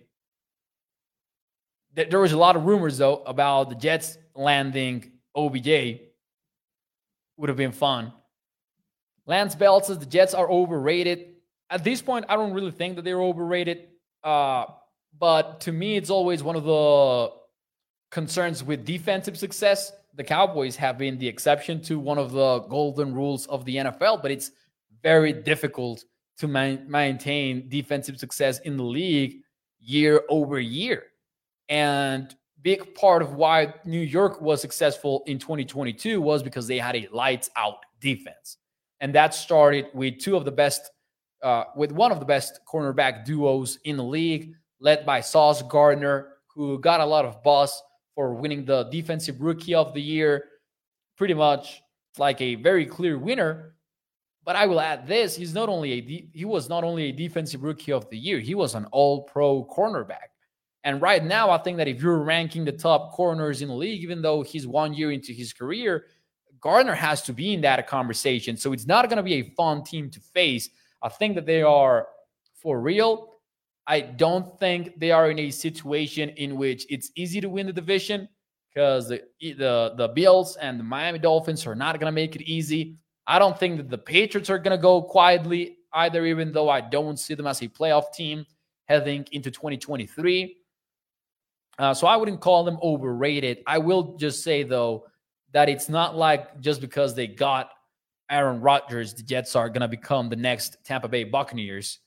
There 1.95 2.21
was 2.21 2.33
a 2.33 2.39
lot 2.39 2.57
of 2.57 2.65
rumors 2.65 2.99
though 2.99 3.23
about 3.27 3.69
the 3.69 3.75
Jets 3.75 4.19
landing 4.35 5.13
OBJ. 5.37 6.01
Would 7.37 7.49
have 7.49 7.57
been 7.57 7.73
fun. 7.73 8.13
Lance 9.27 9.55
Bell 9.55 9.83
says 9.83 9.99
the 9.99 10.07
Jets 10.07 10.35
are 10.35 10.51
overrated. 10.51 11.37
At 11.69 11.85
this 11.85 12.03
point, 12.03 12.27
I 12.29 12.37
don't 12.37 12.53
really 12.53 12.73
think 12.73 12.97
that 12.97 13.05
they're 13.05 13.23
overrated. 13.23 13.89
Uh, 14.25 14.65
but 15.19 15.61
to 15.61 15.73
me, 15.73 15.97
it's 15.97 16.11
always 16.11 16.43
one 16.43 16.57
of 16.57 16.65
the 16.65 17.31
concerns 18.11 18.63
with 18.63 18.85
defensive 18.85 19.39
success. 19.39 19.93
The 20.15 20.25
Cowboys 20.25 20.77
have 20.77 20.99
been 20.99 21.19
the 21.19 21.29
exception 21.29 21.81
to 21.83 21.99
one 21.99 22.19
of 22.19 22.33
the 22.33 22.61
golden 22.61 23.15
rules 23.15 23.47
of 23.47 23.65
the 23.65 23.77
NFL, 23.77 24.23
but 24.23 24.31
it's 24.31 24.51
very 25.03 25.33
difficult 25.33 26.05
to 26.39 26.49
man- 26.49 26.85
maintain 26.89 27.69
defensive 27.69 28.19
success 28.19 28.59
in 28.61 28.77
the 28.77 28.85
league 28.85 29.43
year 29.79 30.23
over 30.29 30.59
year. 30.59 31.05
And 31.69 32.35
big 32.63 32.95
part 32.95 33.23
of 33.23 33.35
why 33.35 33.75
New 33.85 34.01
York 34.01 34.41
was 34.41 34.61
successful 34.61 35.23
in 35.27 35.39
2022 35.39 36.21
was 36.21 36.43
because 36.43 36.67
they 36.67 36.79
had 36.79 36.97
a 36.97 37.09
lights 37.13 37.51
out 37.57 37.79
defense. 38.01 38.59
And 39.01 39.15
that 39.15 39.35
started 39.35 39.87
with 39.95 40.19
two 40.19 40.37
of 40.37 40.45
the 40.45 40.53
best, 40.53 40.91
uh, 41.43 41.65
with 41.77 41.93
one 41.93 42.13
of 42.13 42.21
the 42.21 42.27
best 42.27 42.61
cornerback 42.71 43.25
duos 43.25 43.79
in 43.85 43.97
the 43.97 44.05
league, 44.05 44.55
led 44.81 45.07
by 45.07 45.21
Sauce 45.21 45.63
Gardner, 45.63 46.35
who 46.55 46.79
got 46.79 47.01
a 47.01 47.05
lot 47.05 47.25
of 47.25 47.43
buzz 47.43 47.83
winning 48.29 48.65
the 48.65 48.85
Defensive 48.85 49.41
Rookie 49.41 49.75
of 49.75 49.95
the 49.95 50.03
Year. 50.03 50.45
Pretty 51.17 51.35
much 51.35 51.83
like 52.19 52.41
a 52.41 52.55
very 52.57 52.87
clear 52.87 53.19
winner. 53.19 53.75
But 54.45 54.57
I 54.57 54.67
will 54.67 54.81
add 54.81 55.07
this: 55.07 55.37
he's 55.37 55.55
not 55.55 55.69
only 55.69 55.93
a 55.93 56.01
de- 56.01 56.31
he 56.33 56.45
was 56.45 56.69
not 56.69 56.83
only 56.83 57.05
a 57.05 57.13
defensive 57.13 57.63
rookie 57.63 57.93
of 57.93 58.09
the 58.11 58.19
year, 58.19 58.41
he 58.41 58.55
was 58.55 58.75
an 58.75 58.87
All-Pro 58.91 59.65
cornerback. 59.67 60.31
And 60.83 61.03
right 61.03 61.23
now, 61.23 61.51
I 61.51 61.59
think 61.59 61.77
that 61.77 61.89
if 61.89 62.01
you're 62.03 62.23
ranking 62.23 62.65
the 62.65 62.73
top 62.73 63.13
corners 63.13 63.61
in 63.61 63.69
the 63.69 63.75
league, 63.75 64.03
even 64.03 64.23
though 64.23 64.43
he's 64.43 64.67
one 64.67 64.95
year 64.95 65.13
into 65.13 65.33
his 65.33 65.53
career, 65.53 66.07
Gardner 66.61 66.95
has 66.95 67.21
to 67.23 67.35
be 67.35 67.53
in 67.53 67.61
that 67.63 67.87
conversation. 67.87 68.57
So 68.57 68.73
it's 68.73 68.87
not 68.87 69.09
going 69.09 69.19
to 69.19 69.23
be 69.23 69.35
a 69.35 69.51
fun 69.57 69.85
team 69.85 70.09
to 70.11 70.21
face. 70.21 70.71
I 71.03 71.11
think 71.11 71.35
that 71.35 71.45
they 71.45 71.63
are 71.63 72.09
for 72.55 72.81
real. 72.81 73.30
I 73.91 74.03
don't 74.03 74.57
think 74.61 75.01
they 75.01 75.11
are 75.11 75.33
in 75.33 75.41
a 75.41 75.51
situation 75.51 76.29
in 76.29 76.57
which 76.57 76.87
it's 76.89 77.11
easy 77.17 77.41
to 77.41 77.49
win 77.49 77.67
the 77.67 77.73
division 77.73 78.29
because 78.73 79.09
the, 79.09 79.21
the 79.41 79.95
the 79.97 80.13
Bills 80.15 80.55
and 80.55 80.79
the 80.79 80.85
Miami 80.85 81.19
Dolphins 81.19 81.67
are 81.67 81.75
not 81.75 81.99
going 81.99 82.07
to 82.07 82.13
make 82.13 82.37
it 82.37 82.43
easy. 82.43 82.95
I 83.27 83.41
don't 83.41 83.59
think 83.59 83.79
that 83.79 83.91
the 83.91 83.99
Patriots 83.99 84.49
are 84.49 84.61
going 84.61 84.79
to 84.79 84.81
go 84.81 85.03
quietly 85.03 85.79
either, 85.93 86.25
even 86.25 86.53
though 86.53 86.69
I 86.69 86.81
don't 86.81 87.19
see 87.19 87.35
them 87.35 87.49
as 87.49 87.63
a 87.63 87.69
playoff 87.69 88.13
team 88.15 88.47
heading 88.87 89.27
into 89.33 89.51
2023. 89.51 90.57
Uh, 91.77 91.93
so 91.93 92.07
I 92.07 92.15
wouldn't 92.17 92.41
call 92.41 92.63
them 92.63 92.79
overrated. 92.81 93.59
I 93.67 93.79
will 93.79 94.17
just 94.19 94.45
say, 94.45 94.63
though, 94.63 95.07
that 95.51 95.69
it's 95.69 95.89
not 95.89 96.17
like 96.17 96.61
just 96.61 96.81
because 96.81 97.17
they 97.17 97.27
got 97.27 97.71
Aaron 98.31 98.61
Rodgers, 98.61 99.15
the 99.15 99.25
Jets 99.25 99.57
are 99.57 99.69
going 99.69 99.81
to 99.81 99.89
become 99.89 100.29
the 100.29 100.37
next 100.37 100.77
Tampa 100.85 101.09
Bay 101.09 101.25
Buccaneers 101.25 101.99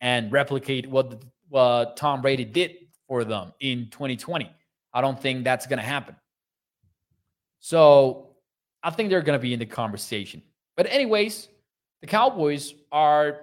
and 0.00 0.30
replicate 0.32 0.88
what, 0.88 1.22
Tom 1.96 2.22
Brady 2.22 2.44
did 2.44 2.76
for 3.08 3.24
them 3.24 3.52
in 3.60 3.88
2020. 3.90 4.50
I 4.92 5.00
don't 5.00 5.20
think 5.20 5.44
that's 5.44 5.66
going 5.66 5.78
to 5.78 5.84
happen. 5.84 6.14
So 7.58 8.28
I 8.82 8.90
think 8.90 9.10
they're 9.10 9.22
going 9.22 9.38
to 9.38 9.42
be 9.42 9.52
in 9.52 9.58
the 9.58 9.66
conversation. 9.66 10.42
But, 10.76 10.86
anyways, 10.86 11.48
the 12.00 12.06
Cowboys 12.06 12.74
are 12.90 13.40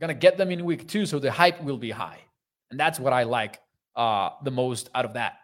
going 0.00 0.08
to 0.08 0.14
get 0.14 0.36
them 0.36 0.50
in 0.50 0.64
week 0.64 0.88
two, 0.88 1.06
so 1.06 1.18
the 1.18 1.30
hype 1.30 1.62
will 1.62 1.76
be 1.76 1.90
high. 1.90 2.18
And 2.70 2.80
that's 2.80 2.98
what 2.98 3.12
I 3.12 3.22
like 3.24 3.60
uh, 3.94 4.30
the 4.42 4.50
most 4.50 4.90
out 4.94 5.04
of 5.04 5.12
that. 5.14 5.34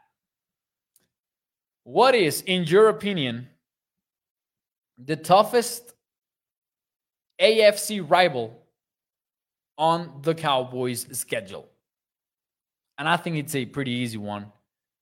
What 1.84 2.14
is, 2.14 2.42
in 2.42 2.64
your 2.64 2.88
opinion, 2.88 3.48
the 4.98 5.16
toughest 5.16 5.94
AFC 7.40 8.04
rival 8.08 8.60
on 9.78 10.20
the 10.22 10.34
Cowboys' 10.34 11.06
schedule? 11.18 11.68
And 12.98 13.08
I 13.08 13.16
think 13.16 13.36
it's 13.36 13.54
a 13.54 13.64
pretty 13.64 13.92
easy 13.92 14.18
one. 14.18 14.52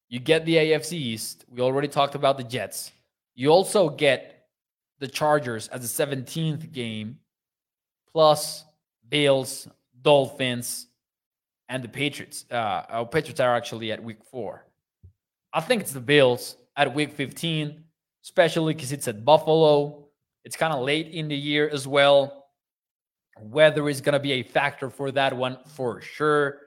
You 0.08 0.20
get 0.20 0.44
the 0.44 0.56
AFC 0.56 0.92
East. 0.92 1.44
We 1.50 1.60
already 1.62 1.88
talked 1.88 2.14
about 2.14 2.36
the 2.36 2.44
Jets. 2.44 2.92
You 3.34 3.48
also 3.48 3.88
get 3.88 4.46
the 5.00 5.08
Chargers 5.08 5.68
as 5.68 5.84
a 5.84 6.06
17th 6.06 6.70
game, 6.72 7.18
plus 8.12 8.64
Bills, 9.08 9.68
Dolphins, 10.00 10.86
and 11.68 11.82
the 11.82 11.88
Patriots. 11.88 12.44
Uh, 12.50 12.82
our 12.88 13.06
Patriots 13.06 13.40
are 13.40 13.56
actually 13.56 13.90
at 13.92 14.02
week 14.02 14.22
four. 14.30 14.64
I 15.52 15.60
think 15.60 15.82
it's 15.82 15.92
the 15.92 16.00
Bills 16.00 16.56
at 16.76 16.94
week 16.94 17.12
15, 17.12 17.82
especially 18.22 18.74
because 18.74 18.92
it's 18.92 19.08
at 19.08 19.24
Buffalo. 19.24 20.06
It's 20.44 20.56
kind 20.56 20.72
of 20.72 20.84
late 20.84 21.08
in 21.08 21.28
the 21.28 21.36
year 21.36 21.68
as 21.68 21.88
well. 21.88 22.45
Weather 23.40 23.88
is 23.88 24.00
going 24.00 24.14
to 24.14 24.20
be 24.20 24.32
a 24.32 24.42
factor 24.42 24.90
for 24.90 25.10
that 25.12 25.36
one 25.36 25.58
for 25.66 26.00
sure, 26.00 26.58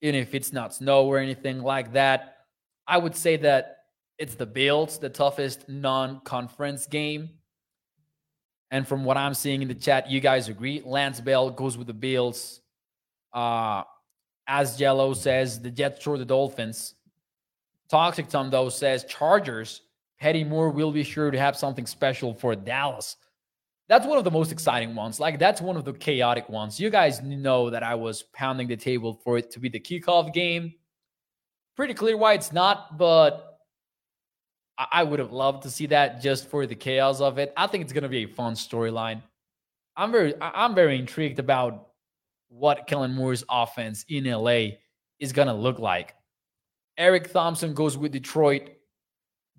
even 0.00 0.16
if 0.16 0.34
it's 0.34 0.52
not 0.52 0.74
snow 0.74 1.06
or 1.06 1.18
anything 1.18 1.62
like 1.62 1.92
that. 1.92 2.36
I 2.86 2.98
would 2.98 3.14
say 3.14 3.36
that 3.38 3.78
it's 4.18 4.34
the 4.34 4.46
Bills, 4.46 4.98
the 4.98 5.08
toughest 5.08 5.68
non 5.68 6.20
conference 6.20 6.86
game. 6.86 7.30
And 8.70 8.86
from 8.86 9.04
what 9.04 9.16
I'm 9.16 9.34
seeing 9.34 9.62
in 9.62 9.68
the 9.68 9.74
chat, 9.74 10.10
you 10.10 10.20
guys 10.20 10.48
agree. 10.48 10.82
Lance 10.84 11.20
Bell 11.20 11.50
goes 11.50 11.78
with 11.78 11.86
the 11.86 11.94
Bills. 11.94 12.60
Uh, 13.32 13.84
as 14.46 14.76
Jello 14.76 15.14
says, 15.14 15.60
the 15.60 15.70
Jets 15.70 16.06
or 16.06 16.18
the 16.18 16.24
Dolphins. 16.24 16.94
Toxic 17.88 18.28
Tom, 18.28 18.50
though, 18.50 18.68
says 18.68 19.04
Chargers. 19.04 19.82
Petty 20.20 20.42
Moore 20.44 20.70
will 20.70 20.90
be 20.90 21.04
sure 21.04 21.30
to 21.30 21.38
have 21.38 21.56
something 21.56 21.86
special 21.86 22.34
for 22.34 22.56
Dallas. 22.56 23.16
That's 23.88 24.06
one 24.06 24.18
of 24.18 24.24
the 24.24 24.30
most 24.30 24.52
exciting 24.52 24.94
ones. 24.94 25.18
Like, 25.18 25.38
that's 25.38 25.60
one 25.60 25.76
of 25.76 25.84
the 25.84 25.94
chaotic 25.94 26.48
ones. 26.48 26.78
You 26.78 26.90
guys 26.90 27.22
know 27.22 27.70
that 27.70 27.82
I 27.82 27.94
was 27.94 28.22
pounding 28.34 28.68
the 28.68 28.76
table 28.76 29.14
for 29.24 29.38
it 29.38 29.50
to 29.52 29.60
be 29.60 29.70
the 29.70 29.80
kickoff 29.80 30.34
game. 30.34 30.74
Pretty 31.74 31.94
clear 31.94 32.16
why 32.16 32.34
it's 32.34 32.52
not, 32.52 32.98
but 32.98 33.60
I 34.78 35.02
would 35.02 35.18
have 35.18 35.32
loved 35.32 35.62
to 35.62 35.70
see 35.70 35.86
that 35.86 36.20
just 36.20 36.48
for 36.48 36.66
the 36.66 36.74
chaos 36.74 37.20
of 37.20 37.38
it. 37.38 37.52
I 37.56 37.66
think 37.66 37.82
it's 37.82 37.92
to 38.02 38.08
be 38.08 38.24
a 38.24 38.28
fun 38.28 38.54
storyline. 38.54 39.22
I'm 39.96 40.12
very, 40.12 40.34
I'm 40.40 40.74
very 40.74 40.98
intrigued 40.98 41.38
about 41.38 41.88
what 42.48 42.86
Kellen 42.86 43.14
Moore's 43.14 43.42
offense 43.50 44.04
in 44.08 44.24
LA 44.24 44.76
is 45.18 45.32
to 45.48 45.54
look 45.54 45.78
like. 45.78 46.14
Eric 46.96 47.32
Thompson 47.32 47.74
goes 47.74 47.96
with 47.96 48.12
Detroit. 48.12 48.70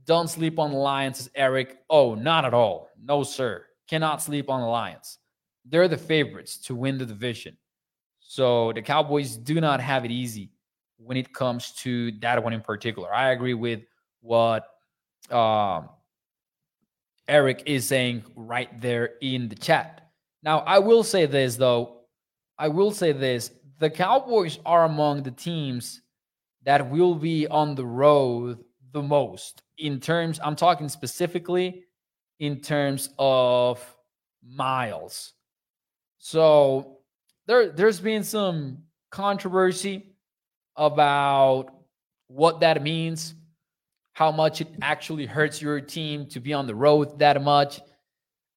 Don't 0.06 0.30
sleep 0.30 0.60
on 0.60 0.72
the 0.72 0.78
Lions, 0.78 1.30
Eric. 1.36 1.80
Oh, 1.90 2.16
not 2.16 2.46
at 2.46 2.54
all. 2.54 2.90
No, 3.02 3.24
sir. 3.24 3.66
Cannot 3.90 4.22
sleep 4.22 4.50
on 4.50 4.62
the 4.62 4.68
Lions. 4.68 5.18
they're 5.66 5.88
the 5.88 5.98
favorites 5.98 6.58
to 6.58 6.76
win 6.76 6.98
the 6.98 7.06
division. 7.06 7.58
So 8.20 8.72
the 8.74 8.82
Cowboys 8.82 9.36
do 9.36 9.60
not 9.60 9.82
have 9.82 10.06
it 10.06 10.12
easy 10.12 10.52
when 10.98 11.18
it 11.18 11.34
comes 11.34 11.72
to 11.84 12.12
that 12.20 12.44
one 12.44 12.54
in 12.54 12.62
particular. 12.62 13.14
I 13.14 13.32
agree 13.32 13.54
with 13.54 13.82
what 14.22 14.68
um, 15.32 15.90
Eric 17.28 17.64
is 17.66 17.88
saying 17.88 18.24
right 18.36 18.80
there 18.80 19.12
in 19.22 19.50
the 19.50 19.56
chat. 19.56 20.10
Now, 20.44 20.60
I 20.60 20.80
will 20.80 21.04
say 21.04 21.26
this 21.26 21.56
though. 21.56 22.02
I 22.58 22.68
will 22.68 22.92
say 22.92 23.12
this. 23.12 23.52
The 23.80 23.90
Cowboys 23.90 24.60
are 24.66 24.86
among 24.86 25.24
the 25.24 25.32
teams 25.32 26.02
that 26.64 26.90
will 26.90 27.16
be 27.16 27.48
on 27.48 27.76
the 27.76 27.86
road 27.86 28.60
the 28.92 29.02
most 29.02 29.64
in 29.80 30.00
terms, 30.00 30.40
I'm 30.44 30.56
talking 30.56 30.90
specifically 30.90 31.86
in 32.40 32.62
terms 32.62 33.10
of 33.20 33.84
miles. 34.44 35.34
So 36.18 37.00
there, 37.48 37.70
there's 37.70 38.00
been 38.00 38.24
some 38.24 38.80
controversy 39.12 40.16
about 40.76 41.72
what 42.28 42.60
that 42.62 42.82
means, 42.82 43.36
how 44.14 44.32
much 44.32 44.62
it 44.62 44.68
actually 44.82 45.26
hurts 45.26 45.62
your 45.62 45.82
team 45.82 46.26
to 46.28 46.40
be 46.40 46.54
on 46.54 46.68
the 46.68 46.76
road 46.76 47.20
that 47.20 47.42
much. 47.42 47.80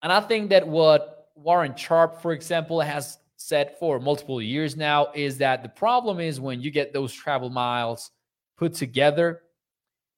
And 0.02 0.12
I 0.12 0.20
think 0.20 0.50
that 0.50 0.66
what 0.66 1.28
Warren 1.34 1.74
Sharp, 1.74 2.20
for 2.20 2.32
example, 2.32 2.80
has 2.80 3.18
said 3.36 3.76
for 3.78 3.98
multiple 3.98 4.40
years 4.40 4.76
now 4.76 5.08
is 5.14 5.38
that 5.38 5.62
the 5.62 5.68
problem 5.68 6.20
is 6.20 6.40
when 6.40 6.60
you 6.60 6.70
get 6.70 6.92
those 6.92 7.12
travel 7.12 7.50
miles 7.50 8.10
put 8.56 8.74
together. 8.74 9.42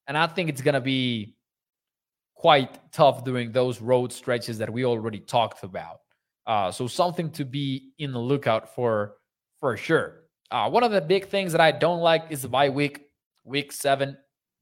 And 0.06 0.18
I 0.18 0.26
think 0.26 0.50
it's 0.50 0.60
going 0.60 0.74
to 0.74 0.80
be 0.80 1.34
quite 2.44 2.78
tough 2.92 3.24
during 3.24 3.50
those 3.52 3.80
road 3.80 4.12
stretches 4.12 4.58
that 4.58 4.70
we 4.70 4.84
already 4.84 5.18
talked 5.18 5.64
about. 5.64 6.00
Uh, 6.46 6.70
so 6.70 6.86
something 6.86 7.30
to 7.30 7.42
be 7.42 7.92
in 7.98 8.12
the 8.12 8.18
lookout 8.18 8.74
for 8.74 9.14
for 9.60 9.78
sure. 9.78 10.24
Uh, 10.50 10.68
one 10.68 10.82
of 10.82 10.92
the 10.92 11.00
big 11.00 11.28
things 11.28 11.52
that 11.52 11.62
I 11.62 11.72
don't 11.72 12.00
like 12.00 12.24
is 12.28 12.42
the 12.42 12.48
bye 12.48 12.68
week, 12.68 13.06
week 13.44 13.72
seven, 13.72 14.18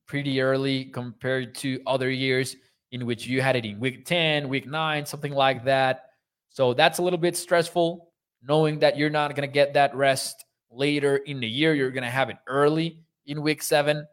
pretty 0.06 0.40
early 0.40 0.84
compared 0.84 1.56
to 1.56 1.80
other 1.84 2.08
years 2.08 2.54
in 2.92 3.04
which 3.04 3.26
you 3.26 3.42
had 3.42 3.56
it 3.56 3.64
in 3.64 3.80
week 3.80 4.06
10, 4.06 4.48
week 4.48 4.68
nine, 4.68 5.04
something 5.04 5.32
like 5.32 5.64
that. 5.64 6.04
So 6.50 6.74
that's 6.74 7.00
a 7.00 7.02
little 7.02 7.18
bit 7.18 7.36
stressful 7.36 8.12
knowing 8.44 8.78
that 8.78 8.96
you're 8.96 9.10
not 9.10 9.34
going 9.34 9.48
to 9.48 9.52
get 9.52 9.74
that 9.74 9.92
rest 9.96 10.44
later 10.70 11.16
in 11.16 11.40
the 11.40 11.48
year. 11.48 11.74
You're 11.74 11.90
going 11.90 12.04
to 12.04 12.10
have 12.10 12.30
it 12.30 12.36
early 12.46 13.00
in 13.26 13.42
week 13.42 13.60
seven. 13.60 14.06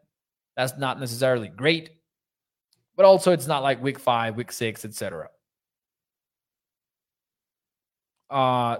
That's 0.56 0.76
not 0.76 0.98
necessarily 0.98 1.46
great, 1.46 1.99
but 3.00 3.06
also 3.06 3.32
it's 3.32 3.46
not 3.46 3.62
like 3.62 3.82
week 3.82 3.98
five, 3.98 4.36
week 4.36 4.52
six, 4.52 4.84
etc. 4.84 5.30
Uh, 8.28 8.76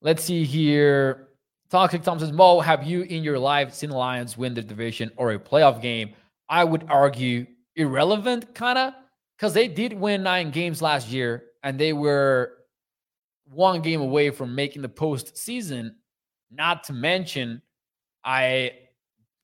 let's 0.00 0.22
see 0.22 0.44
here. 0.44 1.30
Toxic 1.70 2.04
Tom 2.04 2.20
says, 2.20 2.30
Mo, 2.30 2.60
have 2.60 2.84
you 2.84 3.02
in 3.02 3.24
your 3.24 3.36
life 3.36 3.74
seen 3.74 3.90
Lions 3.90 4.38
win 4.38 4.54
the 4.54 4.62
division 4.62 5.10
or 5.16 5.32
a 5.32 5.40
playoff 5.40 5.82
game? 5.82 6.10
I 6.48 6.62
would 6.62 6.86
argue 6.88 7.48
irrelevant, 7.74 8.54
kind 8.54 8.78
of, 8.78 8.94
because 9.36 9.54
they 9.54 9.66
did 9.66 9.92
win 9.92 10.22
nine 10.22 10.52
games 10.52 10.80
last 10.80 11.08
year 11.08 11.46
and 11.64 11.80
they 11.80 11.92
were 11.92 12.58
one 13.46 13.82
game 13.82 14.02
away 14.02 14.30
from 14.30 14.54
making 14.54 14.82
the 14.82 14.88
postseason. 14.88 15.94
Not 16.52 16.84
to 16.84 16.92
mention, 16.92 17.60
I 18.22 18.74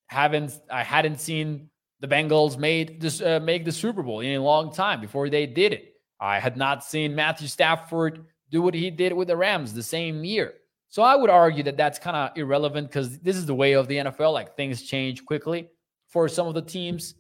haven't 0.07 0.57
I 0.71 0.85
hadn't 0.85 1.21
seen 1.21 1.69
the 2.01 2.09
Bengals 2.09 2.59
made 2.59 3.01
this 3.01 3.21
uh, 3.21 3.41
make 3.41 3.65
the 3.65 3.73
Super 3.73 4.03
Bowl 4.03 4.21
in 4.21 4.37
a 4.37 4.43
long 4.43 4.73
time 4.73 5.01
before 5.01 5.29
they 5.31 5.47
did 5.47 5.73
it. 5.73 5.95
I 6.21 6.39
had 6.39 6.57
not 6.57 6.85
seen 6.85 7.15
Matthew 7.15 7.49
Stafford 7.49 8.27
do 8.51 8.63
what 8.63 8.75
he 8.75 8.91
did 8.91 9.13
with 9.13 9.29
the 9.29 9.37
Rams 9.37 9.73
the 9.73 9.83
same 9.83 10.25
year. 10.25 10.55
So 10.89 11.03
I 11.03 11.17
would 11.17 11.31
argue 11.31 11.63
that 11.65 11.77
that's 11.77 11.99
kind 11.99 12.17
of 12.17 12.37
irrelevant 12.37 12.89
because 12.89 13.19
this 13.19 13.37
is 13.37 13.47
the 13.47 13.55
way 13.55 13.73
of 13.73 13.89
the 13.89 13.97
NFL. 13.97 14.33
Like 14.33 14.57
things 14.57 14.83
change 14.83 15.25
quickly 15.25 15.69
for 16.09 16.29
some 16.29 16.47
of 16.47 16.55
the 16.55 16.63
teams. 16.63 17.15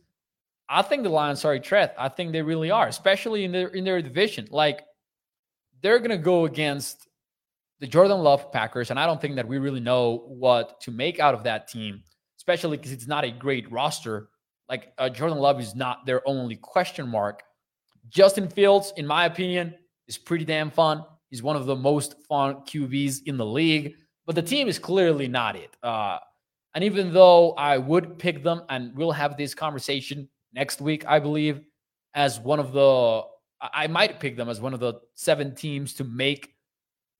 I 0.68 0.82
think 0.82 1.02
the 1.02 1.10
Lions 1.10 1.44
are 1.44 1.54
a 1.54 1.60
threat. 1.60 1.94
I 1.98 2.08
think 2.08 2.32
they 2.32 2.42
really 2.42 2.70
are, 2.70 2.88
especially 2.88 3.44
in 3.44 3.52
their 3.52 3.68
in 3.68 3.84
their 3.84 4.02
division. 4.02 4.48
Like 4.50 4.84
they're 5.82 5.98
gonna 5.98 6.18
go 6.18 6.44
against 6.44 7.06
the 7.80 7.86
Jordan 7.86 8.18
Love 8.18 8.50
Packers, 8.52 8.90
and 8.90 8.98
I 8.98 9.06
don't 9.06 9.20
think 9.20 9.36
that 9.36 9.46
we 9.46 9.58
really 9.58 9.80
know 9.80 10.24
what 10.26 10.80
to 10.82 10.90
make 10.90 11.20
out 11.20 11.34
of 11.34 11.44
that 11.44 11.68
team, 11.68 12.02
especially 12.38 12.78
because 12.78 12.92
it's 12.92 13.06
not 13.06 13.24
a 13.24 13.30
great 13.30 13.70
roster. 13.70 14.28
Like 14.68 14.92
uh, 14.98 15.08
Jordan 15.08 15.38
Love 15.38 15.60
is 15.60 15.74
not 15.74 16.06
their 16.06 16.26
only 16.26 16.56
question 16.56 17.08
mark. 17.08 17.42
Justin 18.08 18.48
Fields, 18.48 18.92
in 18.96 19.06
my 19.06 19.26
opinion, 19.26 19.74
is 20.08 20.18
pretty 20.18 20.44
damn 20.44 20.70
fun. 20.70 21.04
He's 21.30 21.42
one 21.42 21.56
of 21.56 21.66
the 21.66 21.76
most 21.76 22.14
fun 22.28 22.56
QBs 22.66 23.22
in 23.26 23.36
the 23.36 23.46
league, 23.46 23.94
but 24.26 24.34
the 24.34 24.42
team 24.42 24.68
is 24.68 24.78
clearly 24.78 25.28
not 25.28 25.56
it. 25.56 25.76
Uh, 25.82 26.18
and 26.74 26.84
even 26.84 27.12
though 27.12 27.52
I 27.52 27.78
would 27.78 28.18
pick 28.18 28.42
them, 28.42 28.62
and 28.68 28.94
we'll 28.94 29.12
have 29.12 29.36
this 29.36 29.54
conversation 29.54 30.28
next 30.52 30.80
week, 30.80 31.04
I 31.06 31.18
believe, 31.18 31.62
as 32.14 32.38
one 32.38 32.60
of 32.60 32.72
the, 32.72 33.22
I 33.60 33.86
might 33.86 34.20
pick 34.20 34.36
them 34.36 34.48
as 34.48 34.60
one 34.60 34.74
of 34.74 34.80
the 34.80 34.94
seven 35.14 35.54
teams 35.54 35.94
to 35.94 36.04
make 36.04 36.54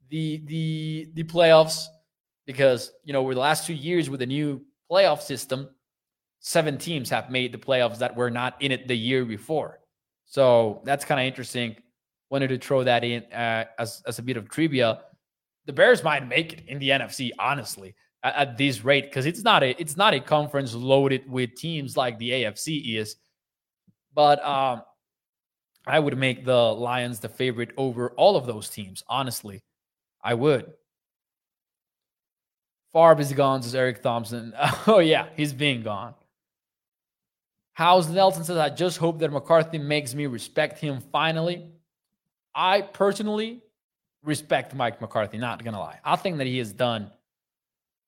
the 0.09 0.43
the 0.47 1.11
the 1.15 1.25
playoffs 1.25 1.87
because 2.47 2.93
you 3.05 3.13
know 3.13 3.21
over 3.21 3.35
the 3.35 3.41
last 3.41 3.67
two 3.67 3.75
years 3.75 4.09
with 4.09 4.21
the 4.21 4.27
new 4.27 4.65
playoff 4.91 5.21
system, 5.21 5.69
seven 6.47 6.79
teams 6.79 7.11
have 7.11 7.29
made 7.29 7.51
the 7.51 7.59
playoffs 7.59 7.99
that 7.99 8.15
were 8.15 8.31
not 8.31 8.55
in 8.63 8.71
it 8.71 8.87
the 8.87 8.97
year 8.97 9.25
before. 9.25 9.81
So 10.27 10.81
that's 10.85 11.05
kind 11.05 11.21
of 11.21 11.27
interesting 11.27 11.75
wanted 12.31 12.49
to 12.49 12.59
throw 12.59 12.85
that 12.85 13.03
in 13.05 13.23
uh, 13.33 13.65
as, 13.79 14.01
as 14.07 14.21
a 14.21 14.23
bit 14.23 14.37
of 14.37 14.49
trivia. 14.49 15.01
The 15.67 15.73
Bears 15.73 16.05
might 16.05 16.27
make 16.29 16.53
it 16.53 16.63
in 16.69 16.79
the 16.79 16.91
NFC, 16.91 17.31
honestly, 17.39 17.97
at, 18.23 18.35
at 18.37 18.57
this 18.57 18.85
rate, 18.85 19.05
because 19.05 19.27
it's 19.27 19.43
not 19.43 19.65
a 19.65 19.81
it's 19.81 19.97
not 19.97 20.15
a 20.15 20.21
conference 20.21 20.73
loaded 20.73 21.29
with 21.29 21.55
teams 21.57 21.97
like 21.97 22.17
the 22.19 22.31
AFC 22.31 22.97
is. 22.97 23.17
But 24.15 24.45
um, 24.45 24.83
I 25.87 25.99
would 25.99 26.17
make 26.17 26.45
the 26.45 26.55
Lions 26.55 27.19
the 27.21 27.29
favorite 27.29 27.73
over 27.77 28.11
all 28.13 28.37
of 28.37 28.47
those 28.47 28.69
teams. 28.69 29.03
Honestly, 29.09 29.65
I 30.23 30.35
would. 30.35 30.73
Farb 32.95 33.21
is 33.21 33.33
gone, 33.33 33.63
says 33.63 33.75
Eric 33.75 34.03
Thompson. 34.03 34.55
Oh 34.87 35.01
yeah, 35.01 35.27
he's 35.37 35.53
being 35.53 35.83
gone. 35.83 36.15
House 37.77 38.09
Nelson 38.09 38.43
says, 38.43 38.57
I 38.57 38.71
just 38.71 38.97
hope 38.97 39.19
that 39.19 39.31
McCarthy 39.31 39.77
makes 39.77 40.15
me 40.15 40.25
respect 40.25 40.79
him 40.79 41.03
finally. 41.13 41.73
I 42.55 42.81
personally 42.81 43.65
respect 44.25 44.75
Mike 44.75 44.99
McCarthy. 44.99 45.37
Not 45.37 45.63
gonna 45.63 45.79
lie, 45.79 46.01
I 46.03 46.17
think 46.17 46.39
that 46.39 46.47
he 46.47 46.57
has 46.57 46.73
done 46.73 47.11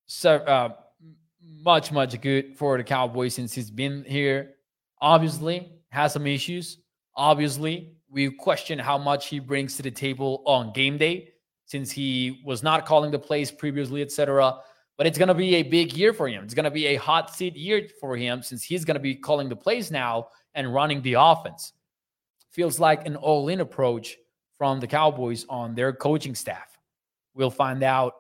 so 0.07 0.37
uh, 0.37 0.71
much, 1.63 1.93
much 1.93 2.19
good 2.23 2.57
for 2.57 2.79
the 2.79 2.83
Cowboys 2.83 3.35
since 3.35 3.53
he's 3.53 3.71
been 3.71 4.05
here. 4.05 4.55
Obviously, 5.03 5.71
has 5.91 6.15
some 6.15 6.27
issues. 6.27 6.79
Obviously, 7.15 7.93
we 8.11 8.31
question 8.31 8.79
how 8.79 8.97
much 8.97 9.27
he 9.27 9.39
brings 9.39 9.77
to 9.77 9.83
the 9.83 9.91
table 9.91 10.43
on 10.47 10.73
game 10.73 10.97
day 10.97 11.33
since 11.67 11.91
he 11.91 12.41
was 12.43 12.63
not 12.63 12.87
calling 12.87 13.11
the 13.11 13.19
plays 13.19 13.51
previously, 13.51 14.01
etc. 14.01 14.61
But 14.99 15.07
it's 15.07 15.17
going 15.17 15.29
to 15.29 15.35
be 15.35 15.55
a 15.55 15.63
big 15.63 15.97
year 15.97 16.13
for 16.13 16.29
him. 16.29 16.45
It's 16.45 16.55
going 16.55 16.65
to 16.65 16.71
be 16.71 16.89
a 16.89 16.97
hot 16.97 17.35
seat 17.35 17.57
year 17.57 17.89
for 18.01 18.17
him 18.17 18.43
since 18.43 18.65
he's 18.65 18.85
going 18.85 18.97
to 18.97 19.01
be 19.01 19.15
calling 19.15 19.49
the 19.49 19.57
plays 19.57 19.91
now 19.91 20.29
and 20.55 20.75
running 20.75 21.01
the 21.03 21.15
offense. 21.15 21.73
Feels 22.51 22.81
like 22.81 23.07
an 23.07 23.15
all 23.15 23.49
in 23.49 23.61
approach 23.61 24.17
from 24.59 24.81
the 24.81 24.89
Cowboys 24.89 25.47
on 25.49 25.77
their 25.77 25.93
coaching 25.93 26.35
staff. 26.35 26.77
We'll 27.35 27.49
find 27.49 27.85
out 27.85 28.15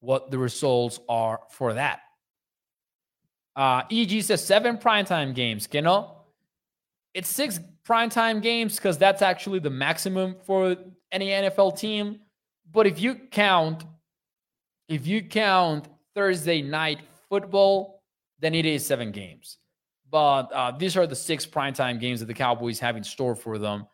what 0.00 0.30
the 0.30 0.38
results 0.38 0.98
are 1.10 1.40
for 1.50 1.74
that. 1.74 2.00
Uh, 3.54 3.82
EG 3.90 4.22
says 4.22 4.44
seven 4.44 4.78
primetime 4.78 5.34
games. 5.34 5.68
You 5.70 5.82
know, 5.82 6.22
it's 7.12 7.28
six 7.28 7.60
primetime 7.86 8.42
games 8.42 8.76
because 8.76 8.96
that's 8.96 9.20
actually 9.22 9.58
the 9.58 9.70
maximum 9.70 10.36
for 10.44 10.76
any 11.12 11.28
NFL 11.28 11.78
team. 11.78 12.20
But 12.72 12.86
if 12.86 12.98
you 12.98 13.14
count, 13.14 13.84
if 14.88 15.06
you 15.06 15.22
count 15.22 15.88
Thursday 16.14 16.62
night 16.62 17.00
football, 17.28 18.02
then 18.38 18.54
it 18.54 18.66
is 18.66 18.86
seven 18.86 19.10
games. 19.10 19.58
But 20.10 20.52
uh, 20.52 20.72
these 20.78 20.96
are 20.96 21.06
the 21.06 21.16
six 21.16 21.44
primetime 21.44 21.98
games 21.98 22.20
that 22.20 22.26
the 22.26 22.34
Cowboys 22.34 22.78
have 22.80 22.96
in 22.96 23.04
store 23.04 23.34
for 23.34 23.58
them 23.58 23.86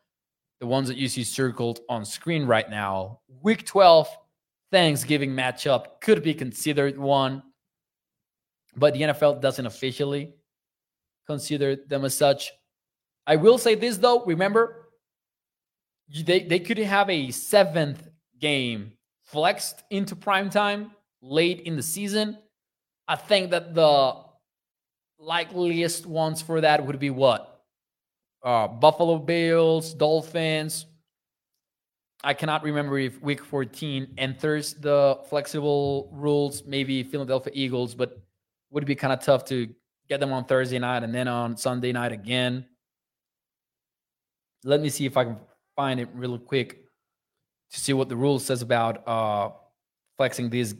the 0.60 0.66
ones 0.66 0.88
that 0.88 0.98
you 0.98 1.08
see 1.08 1.24
circled 1.24 1.80
on 1.88 2.04
screen 2.04 2.44
right 2.44 2.68
now. 2.70 3.20
Week 3.42 3.66
12 3.66 4.08
Thanksgiving 4.70 5.30
matchup 5.30 6.00
could 6.00 6.22
be 6.22 6.32
considered 6.32 6.96
one, 6.96 7.42
but 8.76 8.94
the 8.94 9.02
NFL 9.02 9.40
doesn't 9.40 9.66
officially 9.66 10.34
consider 11.26 11.74
them 11.74 12.04
as 12.04 12.14
such. 12.14 12.52
I 13.26 13.36
will 13.36 13.58
say 13.58 13.74
this 13.74 13.96
though, 13.96 14.24
remember, 14.24 14.90
they, 16.24 16.40
they 16.40 16.60
could 16.60 16.78
have 16.78 17.10
a 17.10 17.30
seventh 17.30 18.06
game 18.38 18.92
flexed 19.24 19.82
into 19.90 20.14
prime 20.14 20.50
time 20.50 20.92
late 21.22 21.60
in 21.60 21.76
the 21.76 21.82
season. 21.82 22.38
I 23.06 23.16
think 23.16 23.50
that 23.50 23.74
the 23.74 24.14
likeliest 25.18 26.06
ones 26.06 26.42
for 26.42 26.60
that 26.60 26.86
would 26.86 26.98
be 26.98 27.10
what? 27.10 27.50
uh, 28.42 28.68
Buffalo 28.68 29.18
Bills, 29.18 29.94
Dolphins, 29.94 30.86
I 32.22 32.34
cannot 32.34 32.62
remember 32.64 32.98
if 32.98 33.20
week 33.22 33.42
14 33.44 34.14
enters 34.18 34.74
the 34.74 35.18
flexible 35.28 36.10
rules, 36.12 36.64
maybe 36.66 37.02
Philadelphia 37.02 37.52
Eagles, 37.54 37.94
but 37.94 38.20
would 38.70 38.84
be 38.84 38.94
kind 38.94 39.12
of 39.12 39.20
tough 39.20 39.44
to 39.46 39.68
get 40.08 40.20
them 40.20 40.32
on 40.32 40.44
Thursday 40.44 40.78
night 40.78 41.02
and 41.02 41.14
then 41.14 41.28
on 41.28 41.56
Sunday 41.56 41.92
night 41.92 42.12
again. 42.12 42.66
Let 44.64 44.80
me 44.82 44.90
see 44.90 45.06
if 45.06 45.16
I 45.16 45.24
can 45.24 45.38
find 45.74 45.98
it 45.98 46.08
real 46.12 46.38
quick 46.38 46.84
to 47.70 47.80
see 47.80 47.94
what 47.94 48.10
the 48.10 48.16
rule 48.16 48.38
says 48.38 48.60
about 48.60 49.06
uh, 49.08 49.50
flexing 50.18 50.50
these, 50.50 50.74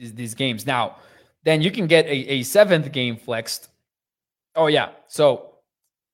these 0.00 0.14
these 0.14 0.34
games. 0.34 0.66
Now, 0.66 0.96
then 1.44 1.60
you 1.62 1.70
can 1.70 1.86
get 1.86 2.06
a, 2.06 2.32
a 2.32 2.42
seventh 2.42 2.90
game 2.90 3.16
flexed. 3.16 3.68
Oh 4.56 4.66
yeah, 4.66 4.88
so 5.06 5.54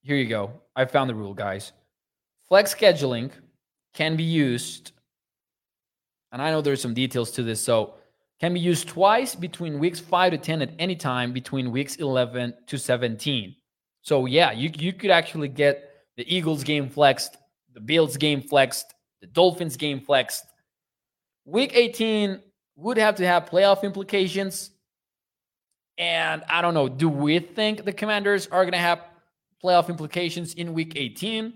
here 0.02 0.16
you 0.16 0.26
go. 0.26 0.50
I 0.74 0.84
found 0.84 1.08
the 1.08 1.14
rule, 1.14 1.34
guys. 1.34 1.72
Flex 2.48 2.74
scheduling 2.74 3.30
can 3.94 4.16
be 4.16 4.24
used, 4.24 4.92
and 6.32 6.42
I 6.42 6.50
know 6.50 6.60
there's 6.60 6.82
some 6.82 6.94
details 6.94 7.30
to 7.32 7.42
this, 7.42 7.60
so 7.60 7.94
can 8.40 8.52
be 8.52 8.60
used 8.60 8.88
twice 8.88 9.34
between 9.34 9.78
weeks 9.78 9.98
5 9.98 10.32
to 10.32 10.38
10 10.38 10.60
at 10.60 10.70
any 10.78 10.94
time 10.94 11.32
between 11.32 11.72
weeks 11.72 11.96
11 11.96 12.52
to 12.66 12.78
17. 12.78 13.56
So 14.02 14.26
yeah, 14.26 14.52
you 14.52 14.70
you 14.76 14.92
could 14.92 15.10
actually 15.10 15.48
get 15.48 15.90
the 16.16 16.34
Eagles 16.34 16.64
game 16.64 16.88
flexed, 16.88 17.36
the 17.72 17.80
Bills 17.80 18.16
game 18.16 18.42
flexed, 18.42 18.94
the 19.20 19.26
Dolphins 19.26 19.76
game 19.76 20.00
flexed. 20.00 20.44
Week 21.44 21.72
18 21.74 22.40
would 22.76 22.98
have 22.98 23.16
to 23.16 23.26
have 23.26 23.46
playoff 23.46 23.82
implications. 23.82 24.70
And 25.98 26.44
I 26.48 26.60
don't 26.60 26.74
know, 26.74 26.88
do 26.88 27.08
we 27.08 27.38
think 27.38 27.84
the 27.84 27.92
Commanders 27.92 28.46
are 28.48 28.62
going 28.62 28.72
to 28.72 28.78
have 28.78 29.00
playoff 29.64 29.88
implications 29.88 30.54
in 30.54 30.74
week 30.74 30.92
18? 30.94 31.54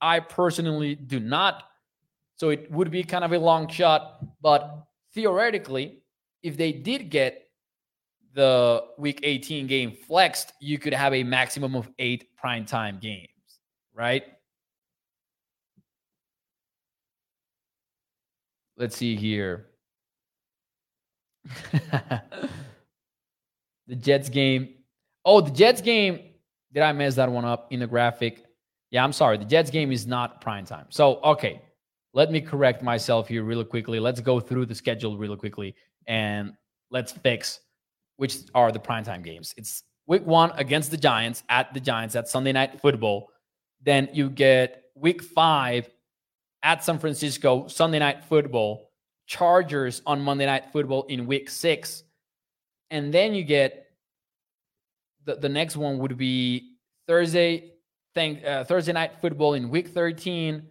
I 0.00 0.20
personally 0.20 0.94
do 0.94 1.20
not. 1.20 1.64
So 2.36 2.50
it 2.50 2.70
would 2.70 2.90
be 2.90 3.02
kind 3.02 3.24
of 3.24 3.32
a 3.32 3.38
long 3.38 3.68
shot. 3.68 4.18
But 4.42 4.86
theoretically, 5.14 6.02
if 6.42 6.56
they 6.56 6.72
did 6.72 7.10
get 7.10 7.48
the 8.34 8.84
week 8.98 9.20
18 9.22 9.66
game 9.66 9.92
flexed, 9.92 10.52
you 10.60 10.78
could 10.78 10.92
have 10.92 11.14
a 11.14 11.22
maximum 11.22 11.74
of 11.74 11.88
eight 11.98 12.28
primetime 12.36 13.00
games, 13.00 13.28
right? 13.94 14.24
Let's 18.76 18.96
see 18.96 19.16
here. 19.16 19.70
the 23.86 23.96
Jets 23.96 24.28
game. 24.28 24.74
Oh, 25.24 25.40
the 25.40 25.50
Jets 25.50 25.80
game. 25.80 26.20
Did 26.72 26.82
I 26.82 26.92
mess 26.92 27.14
that 27.14 27.30
one 27.30 27.44
up 27.44 27.72
in 27.72 27.80
the 27.80 27.86
graphic? 27.86 28.44
Yeah, 28.90 29.02
I'm 29.04 29.12
sorry. 29.12 29.38
The 29.38 29.44
Jets 29.44 29.70
game 29.70 29.92
is 29.92 30.06
not 30.06 30.40
prime 30.40 30.64
time. 30.64 30.86
So, 30.90 31.20
okay, 31.22 31.62
let 32.12 32.30
me 32.30 32.40
correct 32.40 32.82
myself 32.82 33.28
here 33.28 33.42
really 33.42 33.64
quickly. 33.64 34.00
Let's 34.00 34.20
go 34.20 34.40
through 34.40 34.66
the 34.66 34.74
schedule 34.74 35.18
really 35.18 35.36
quickly 35.36 35.74
and 36.06 36.52
let's 36.90 37.12
fix 37.12 37.60
which 38.16 38.38
are 38.54 38.72
the 38.72 38.78
primetime 38.78 39.22
games. 39.22 39.54
It's 39.56 39.82
week 40.06 40.24
one 40.24 40.50
against 40.56 40.90
the 40.90 40.96
Giants 40.96 41.42
at 41.48 41.72
the 41.74 41.80
Giants 41.80 42.16
at 42.16 42.28
Sunday 42.28 42.52
Night 42.52 42.80
Football. 42.80 43.28
Then 43.82 44.08
you 44.12 44.30
get 44.30 44.84
week 44.94 45.22
five 45.22 45.88
at 46.62 46.82
San 46.82 46.98
Francisco, 46.98 47.68
Sunday 47.68 47.98
Night 47.98 48.24
Football, 48.24 48.90
Chargers 49.26 50.02
on 50.06 50.20
Monday 50.20 50.46
Night 50.46 50.72
Football 50.72 51.04
in 51.04 51.26
week 51.26 51.50
six. 51.50 52.04
And 52.90 53.12
then 53.12 53.34
you 53.34 53.42
get 53.42 53.86
the, 55.24 55.36
the 55.36 55.48
next 55.48 55.76
one 55.76 55.98
would 55.98 56.16
be 56.16 56.76
Thursday, 57.06 57.72
thank, 58.14 58.44
uh, 58.44 58.64
Thursday 58.64 58.92
Night 58.92 59.20
Football 59.20 59.54
in 59.54 59.68
week 59.68 59.88
13. 59.88 60.62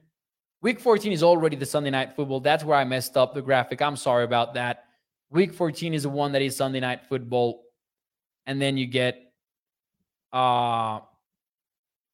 Week 0.62 0.80
14 0.80 1.12
is 1.12 1.22
already 1.22 1.56
the 1.56 1.66
Sunday 1.66 1.92
Night 1.92 2.16
Football. 2.16 2.40
That's 2.40 2.64
where 2.64 2.78
I 2.78 2.86
messed 2.86 3.18
up 3.18 3.34
the 3.34 3.42
graphic. 3.42 3.82
I'm 3.82 3.98
sorry 3.98 4.24
about 4.24 4.54
that. 4.56 4.86
Week 5.30 5.54
14 5.54 5.94
is 5.94 6.04
the 6.04 6.10
one 6.10 6.32
that 6.32 6.42
is 6.42 6.56
Sunday 6.56 6.80
Night 6.80 7.06
Football. 7.08 7.64
And 8.48 8.62
then 8.62 8.78
you 8.78 8.88
get 8.88 9.22
uh 10.32 11.00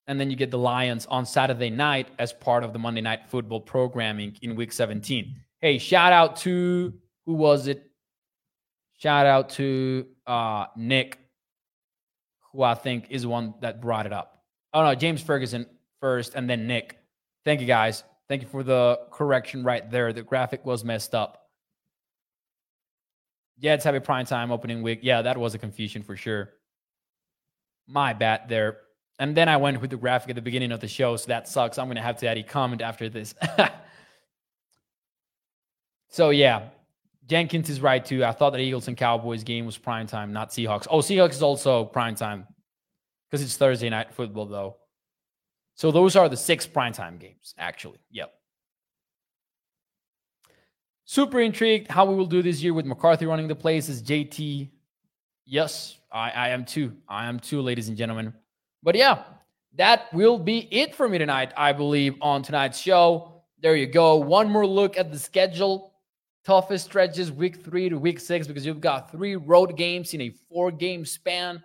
and 0.08 0.20
then 0.20 0.30
you 0.30 0.36
get 0.36 0.52
the 0.52 0.58
Lions 0.58 1.06
on 1.06 1.26
Saturday 1.26 1.70
night 1.70 2.10
as 2.20 2.34
part 2.34 2.64
of 2.64 2.74
the 2.74 2.80
Monday 2.80 3.02
Night 3.02 3.22
Football 3.30 3.62
programming 3.62 4.36
in 4.42 4.56
week 4.56 4.74
17. 4.74 5.36
Hey, 5.62 5.78
shout 5.78 6.12
out 6.12 6.38
to 6.38 6.94
who 7.26 7.34
was 7.34 7.68
it? 7.68 7.92
Shout 8.98 9.28
out 9.28 9.50
to 9.52 10.08
uh, 10.26 10.66
Nick, 10.76 11.20
who 12.52 12.64
I 12.64 12.74
think 12.74 13.08
is 13.12 13.28
one 13.28 13.54
that 13.62 13.80
brought 13.80 14.08
it 14.08 14.14
up. 14.14 14.44
Oh 14.74 14.84
no, 14.84 14.96
James 14.96 15.22
Ferguson 15.22 15.68
first, 16.00 16.34
and 16.34 16.50
then 16.50 16.66
Nick. 16.66 16.98
Thank 17.46 17.62
you 17.62 17.68
guys. 17.68 18.04
Thank 18.28 18.42
you 18.42 18.48
for 18.48 18.64
the 18.64 19.00
correction 19.12 19.64
right 19.64 19.90
there. 19.90 20.14
The 20.14 20.24
graphic 20.24 20.66
was 20.66 20.84
messed 20.84 21.14
up. 21.14 21.50
Yeah, 23.60 23.76
it's 23.76 23.86
a 23.86 24.02
prime 24.02 24.26
time 24.26 24.52
opening 24.52 24.82
week. 24.82 25.00
Yeah, 25.04 25.22
that 25.22 25.38
was 25.38 25.54
a 25.54 25.60
confusion 25.60 26.02
for 26.02 26.16
sure. 26.16 26.54
My 27.88 28.14
bad 28.14 28.50
there. 28.50 28.78
And 29.20 29.38
then 29.38 29.48
I 29.48 29.58
went 29.58 29.80
with 29.80 29.92
the 29.92 29.98
graphic 29.98 30.32
at 30.32 30.36
the 30.36 30.42
beginning 30.42 30.72
of 30.72 30.80
the 30.80 30.88
show, 30.88 31.16
so 31.18 31.28
that 31.28 31.48
sucks. 31.48 31.78
I'm 31.78 31.88
gonna 31.88 32.02
have 32.02 32.18
to 32.18 32.28
add 32.28 32.40
a 32.40 32.44
comment 32.44 32.82
after 32.82 33.10
this. 33.10 33.36
so 36.12 36.30
yeah, 36.30 36.70
Jenkins 37.28 37.70
is 37.70 37.82
right 37.82 38.04
too. 38.04 38.24
I 38.24 38.34
thought 38.34 38.52
that 38.52 38.60
Eagles 38.60 38.88
and 38.88 38.98
Cowboys 38.98 39.44
game 39.44 39.66
was 39.66 39.78
prime 39.78 40.06
time, 40.06 40.34
not 40.34 40.50
Seahawks. 40.52 40.86
Oh, 40.90 41.00
Seahawks 41.00 41.32
is 41.32 41.42
also 41.42 41.86
prime 41.86 42.14
time 42.14 42.46
because 43.30 43.44
it's 43.44 43.58
Thursday 43.58 43.90
night 43.90 44.14
football 44.14 44.46
though. 44.46 44.76
So 45.76 45.92
those 45.92 46.16
are 46.16 46.30
the 46.30 46.38
six 46.38 46.68
prime 46.68 46.94
time 46.94 47.18
games, 47.18 47.56
actually. 47.58 48.00
Yep. 48.12 48.34
Super 51.06 51.40
intrigued 51.40 51.90
how 51.90 52.06
we 52.06 52.16
will 52.16 52.26
do 52.26 52.42
this 52.42 52.62
year 52.62 52.74
with 52.74 52.86
McCarthy 52.86 53.26
running 53.26 53.48
the 53.48 53.56
place 53.56 53.90
as 53.90 54.04
JT. 54.04 54.70
Yes, 55.46 55.98
I, 56.12 56.32
I 56.32 56.50
am 56.50 56.66
too. 56.66 56.94
I 57.08 57.28
am 57.28 57.40
too, 57.40 57.62
ladies 57.62 57.88
and 57.88 57.98
gentlemen. 57.98 58.34
But 58.84 58.96
yeah, 58.96 59.24
that 59.76 60.14
will 60.14 60.38
be 60.38 60.68
it 60.72 60.94
for 60.94 61.08
me 61.08 61.18
tonight, 61.18 61.54
I 61.56 61.74
believe, 61.74 62.16
on 62.22 62.44
tonight's 62.44 62.78
show. 62.78 63.44
There 63.62 63.76
you 63.76 63.88
go. 63.88 64.18
One 64.18 64.50
more 64.50 64.68
look 64.68 64.98
at 64.98 65.12
the 65.12 65.20
schedule. 65.20 65.91
Toughest 66.44 66.86
stretches 66.86 67.32
week 67.32 67.64
three 67.64 67.88
to 67.88 68.00
week 68.00 68.20
six 68.20 68.48
because 68.48 68.66
you've 68.66 68.82
got 68.82 69.12
three 69.12 69.36
road 69.36 69.78
games 69.78 70.16
in 70.16 70.22
a 70.22 70.32
four 70.50 70.72
game 70.72 71.06
span. 71.06 71.62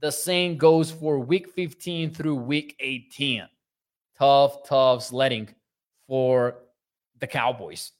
The 0.00 0.10
same 0.10 0.56
goes 0.56 0.90
for 0.90 1.20
week 1.20 1.48
15 1.50 2.12
through 2.12 2.34
week 2.34 2.74
18. 2.80 3.46
Tough, 4.18 4.66
tough 4.68 5.04
sledding 5.04 5.48
for 6.08 6.56
the 7.20 7.26
Cowboys. 7.28 7.92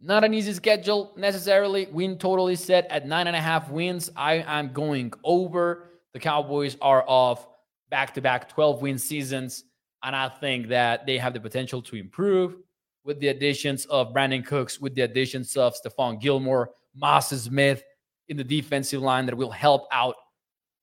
Not 0.00 0.24
an 0.24 0.34
easy 0.34 0.52
schedule 0.54 1.14
necessarily. 1.16 1.86
Win 1.86 2.18
total 2.18 2.48
is 2.48 2.62
set 2.62 2.86
at 2.90 3.06
nine 3.06 3.28
and 3.28 3.36
a 3.36 3.40
half 3.40 3.70
wins. 3.70 4.10
I 4.16 4.44
am 4.46 4.72
going 4.72 5.12
over. 5.22 5.90
The 6.12 6.18
Cowboys 6.18 6.76
are 6.82 7.04
off 7.06 7.46
back 7.90 8.12
to 8.14 8.20
back 8.20 8.48
12 8.48 8.82
win 8.82 8.98
seasons. 8.98 9.62
And 10.02 10.16
I 10.16 10.28
think 10.28 10.68
that 10.68 11.06
they 11.06 11.16
have 11.16 11.32
the 11.32 11.40
potential 11.40 11.80
to 11.82 11.96
improve 11.96 12.56
with 13.06 13.20
the 13.20 13.28
additions 13.28 13.86
of 13.86 14.12
Brandin 14.12 14.44
Cooks, 14.44 14.80
with 14.80 14.94
the 14.94 15.02
additions 15.02 15.56
of 15.56 15.74
Stephon 15.74 16.20
Gilmore, 16.20 16.70
Mazi 17.00 17.38
Smith 17.38 17.82
in 18.28 18.36
the 18.36 18.44
defensive 18.44 19.00
line 19.00 19.26
that 19.26 19.36
will 19.36 19.50
help 19.50 19.86
out 19.92 20.16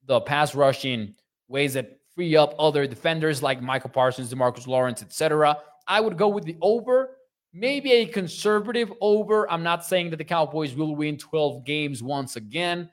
the 0.05 0.21
pass 0.21 0.55
rushing 0.55 1.13
ways 1.49 1.73
that 1.73 1.99
free 2.15 2.35
up 2.37 2.55
other 2.57 2.87
defenders 2.87 3.43
like 3.43 3.61
Micah 3.61 3.89
Parsons, 3.89 4.33
Demarcus 4.33 4.67
Lawrence, 4.67 5.01
etc. 5.01 5.57
I 5.87 5.99
would 5.99 6.17
go 6.17 6.29
with 6.29 6.45
the 6.45 6.55
over, 6.61 7.17
maybe 7.51 7.91
a 7.91 8.05
conservative 8.05 8.93
over. 9.01 9.49
I'm 9.51 9.63
not 9.63 9.85
saying 9.85 10.09
that 10.11 10.17
the 10.17 10.23
Cowboys 10.23 10.75
will 10.75 10.95
win 10.95 11.17
12 11.17 11.65
games 11.65 12.01
once 12.01 12.37
again, 12.37 12.89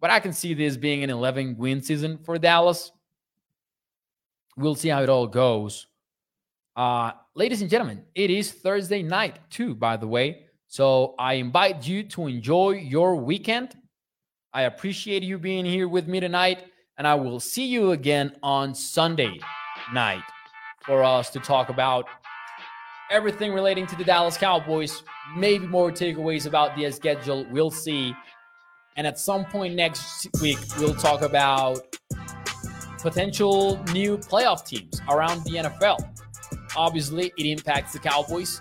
but 0.00 0.10
I 0.10 0.18
can 0.18 0.32
see 0.32 0.54
this 0.54 0.76
being 0.76 1.04
an 1.04 1.10
11 1.10 1.56
win 1.56 1.80
season 1.82 2.18
for 2.18 2.36
Dallas. 2.38 2.90
We'll 4.56 4.74
see 4.74 4.88
how 4.88 5.02
it 5.02 5.08
all 5.08 5.26
goes. 5.26 5.86
Uh, 6.76 7.12
ladies 7.34 7.60
and 7.60 7.70
gentlemen, 7.70 8.02
it 8.14 8.30
is 8.30 8.50
Thursday 8.50 9.02
night, 9.02 9.38
too, 9.50 9.74
by 9.74 9.96
the 9.96 10.06
way. 10.06 10.46
So 10.66 11.14
I 11.18 11.34
invite 11.34 11.86
you 11.86 12.02
to 12.04 12.26
enjoy 12.26 12.70
your 12.70 13.14
weekend. 13.16 13.76
I 14.52 14.62
appreciate 14.62 15.22
you 15.22 15.38
being 15.38 15.64
here 15.64 15.88
with 15.88 16.08
me 16.08 16.18
tonight, 16.20 16.64
and 16.98 17.06
I 17.06 17.14
will 17.14 17.38
see 17.38 17.66
you 17.66 17.92
again 17.92 18.36
on 18.42 18.74
Sunday 18.74 19.38
night 19.92 20.22
for 20.84 21.02
us 21.04 21.30
to 21.30 21.40
talk 21.40 21.68
about 21.68 22.06
everything 23.10 23.52
relating 23.52 23.86
to 23.86 23.96
the 23.96 24.04
Dallas 24.04 24.36
Cowboys, 24.36 25.02
maybe 25.36 25.66
more 25.66 25.92
takeaways 25.92 26.46
about 26.46 26.76
the 26.76 26.90
schedule. 26.90 27.46
We'll 27.50 27.70
see. 27.70 28.14
And 28.96 29.06
at 29.06 29.18
some 29.18 29.44
point 29.44 29.74
next 29.74 30.28
week, 30.40 30.58
we'll 30.78 30.94
talk 30.94 31.22
about 31.22 31.80
potential 32.98 33.82
new 33.92 34.18
playoff 34.18 34.66
teams 34.66 35.00
around 35.08 35.44
the 35.44 35.56
NFL. 35.56 36.13
Obviously, 36.76 37.32
it 37.36 37.46
impacts 37.46 37.92
the 37.92 37.98
Cowboys. 37.98 38.60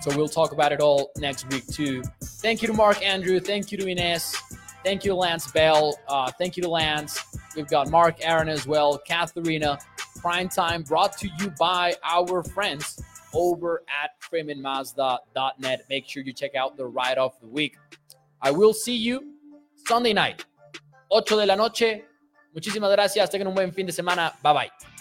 So 0.00 0.16
we'll 0.16 0.28
talk 0.28 0.52
about 0.52 0.72
it 0.72 0.80
all 0.80 1.12
next 1.16 1.48
week, 1.52 1.66
too. 1.66 2.02
Thank 2.22 2.62
you 2.62 2.68
to 2.68 2.74
Mark 2.74 3.04
Andrew. 3.04 3.38
Thank 3.40 3.70
you 3.70 3.78
to 3.78 3.88
Ines. 3.88 4.36
Thank 4.84 5.04
you 5.04 5.12
to 5.12 5.16
Lance 5.16 5.50
Bell. 5.52 5.96
Uh, 6.08 6.30
thank 6.32 6.56
you 6.56 6.62
to 6.64 6.68
Lance. 6.68 7.22
We've 7.54 7.68
got 7.68 7.88
Mark 7.88 8.16
Aaron 8.20 8.48
as 8.48 8.66
well, 8.66 8.98
Katharina. 8.98 9.78
Prime 10.20 10.48
Time 10.48 10.82
brought 10.82 11.16
to 11.18 11.28
you 11.38 11.50
by 11.58 11.94
our 12.04 12.42
friends 12.42 13.00
over 13.32 13.82
at 14.02 14.10
freemanmazda.net. 14.20 15.84
Make 15.88 16.08
sure 16.08 16.22
you 16.22 16.32
check 16.32 16.54
out 16.54 16.76
the 16.76 16.86
ride 16.86 17.18
of 17.18 17.38
the 17.40 17.46
week. 17.46 17.76
I 18.40 18.50
will 18.50 18.72
see 18.72 18.96
you 18.96 19.34
Sunday 19.86 20.12
night, 20.12 20.44
8 21.12 21.26
de 21.26 21.46
la 21.46 21.54
noche. 21.54 22.04
Muchísimas 22.54 22.90
gracias. 22.92 23.30
Tengan 23.30 23.46
un 23.48 23.54
buen 23.54 23.72
fin 23.72 23.86
de 23.86 23.92
semana. 23.92 24.32
Bye 24.42 24.52
bye. 24.52 24.91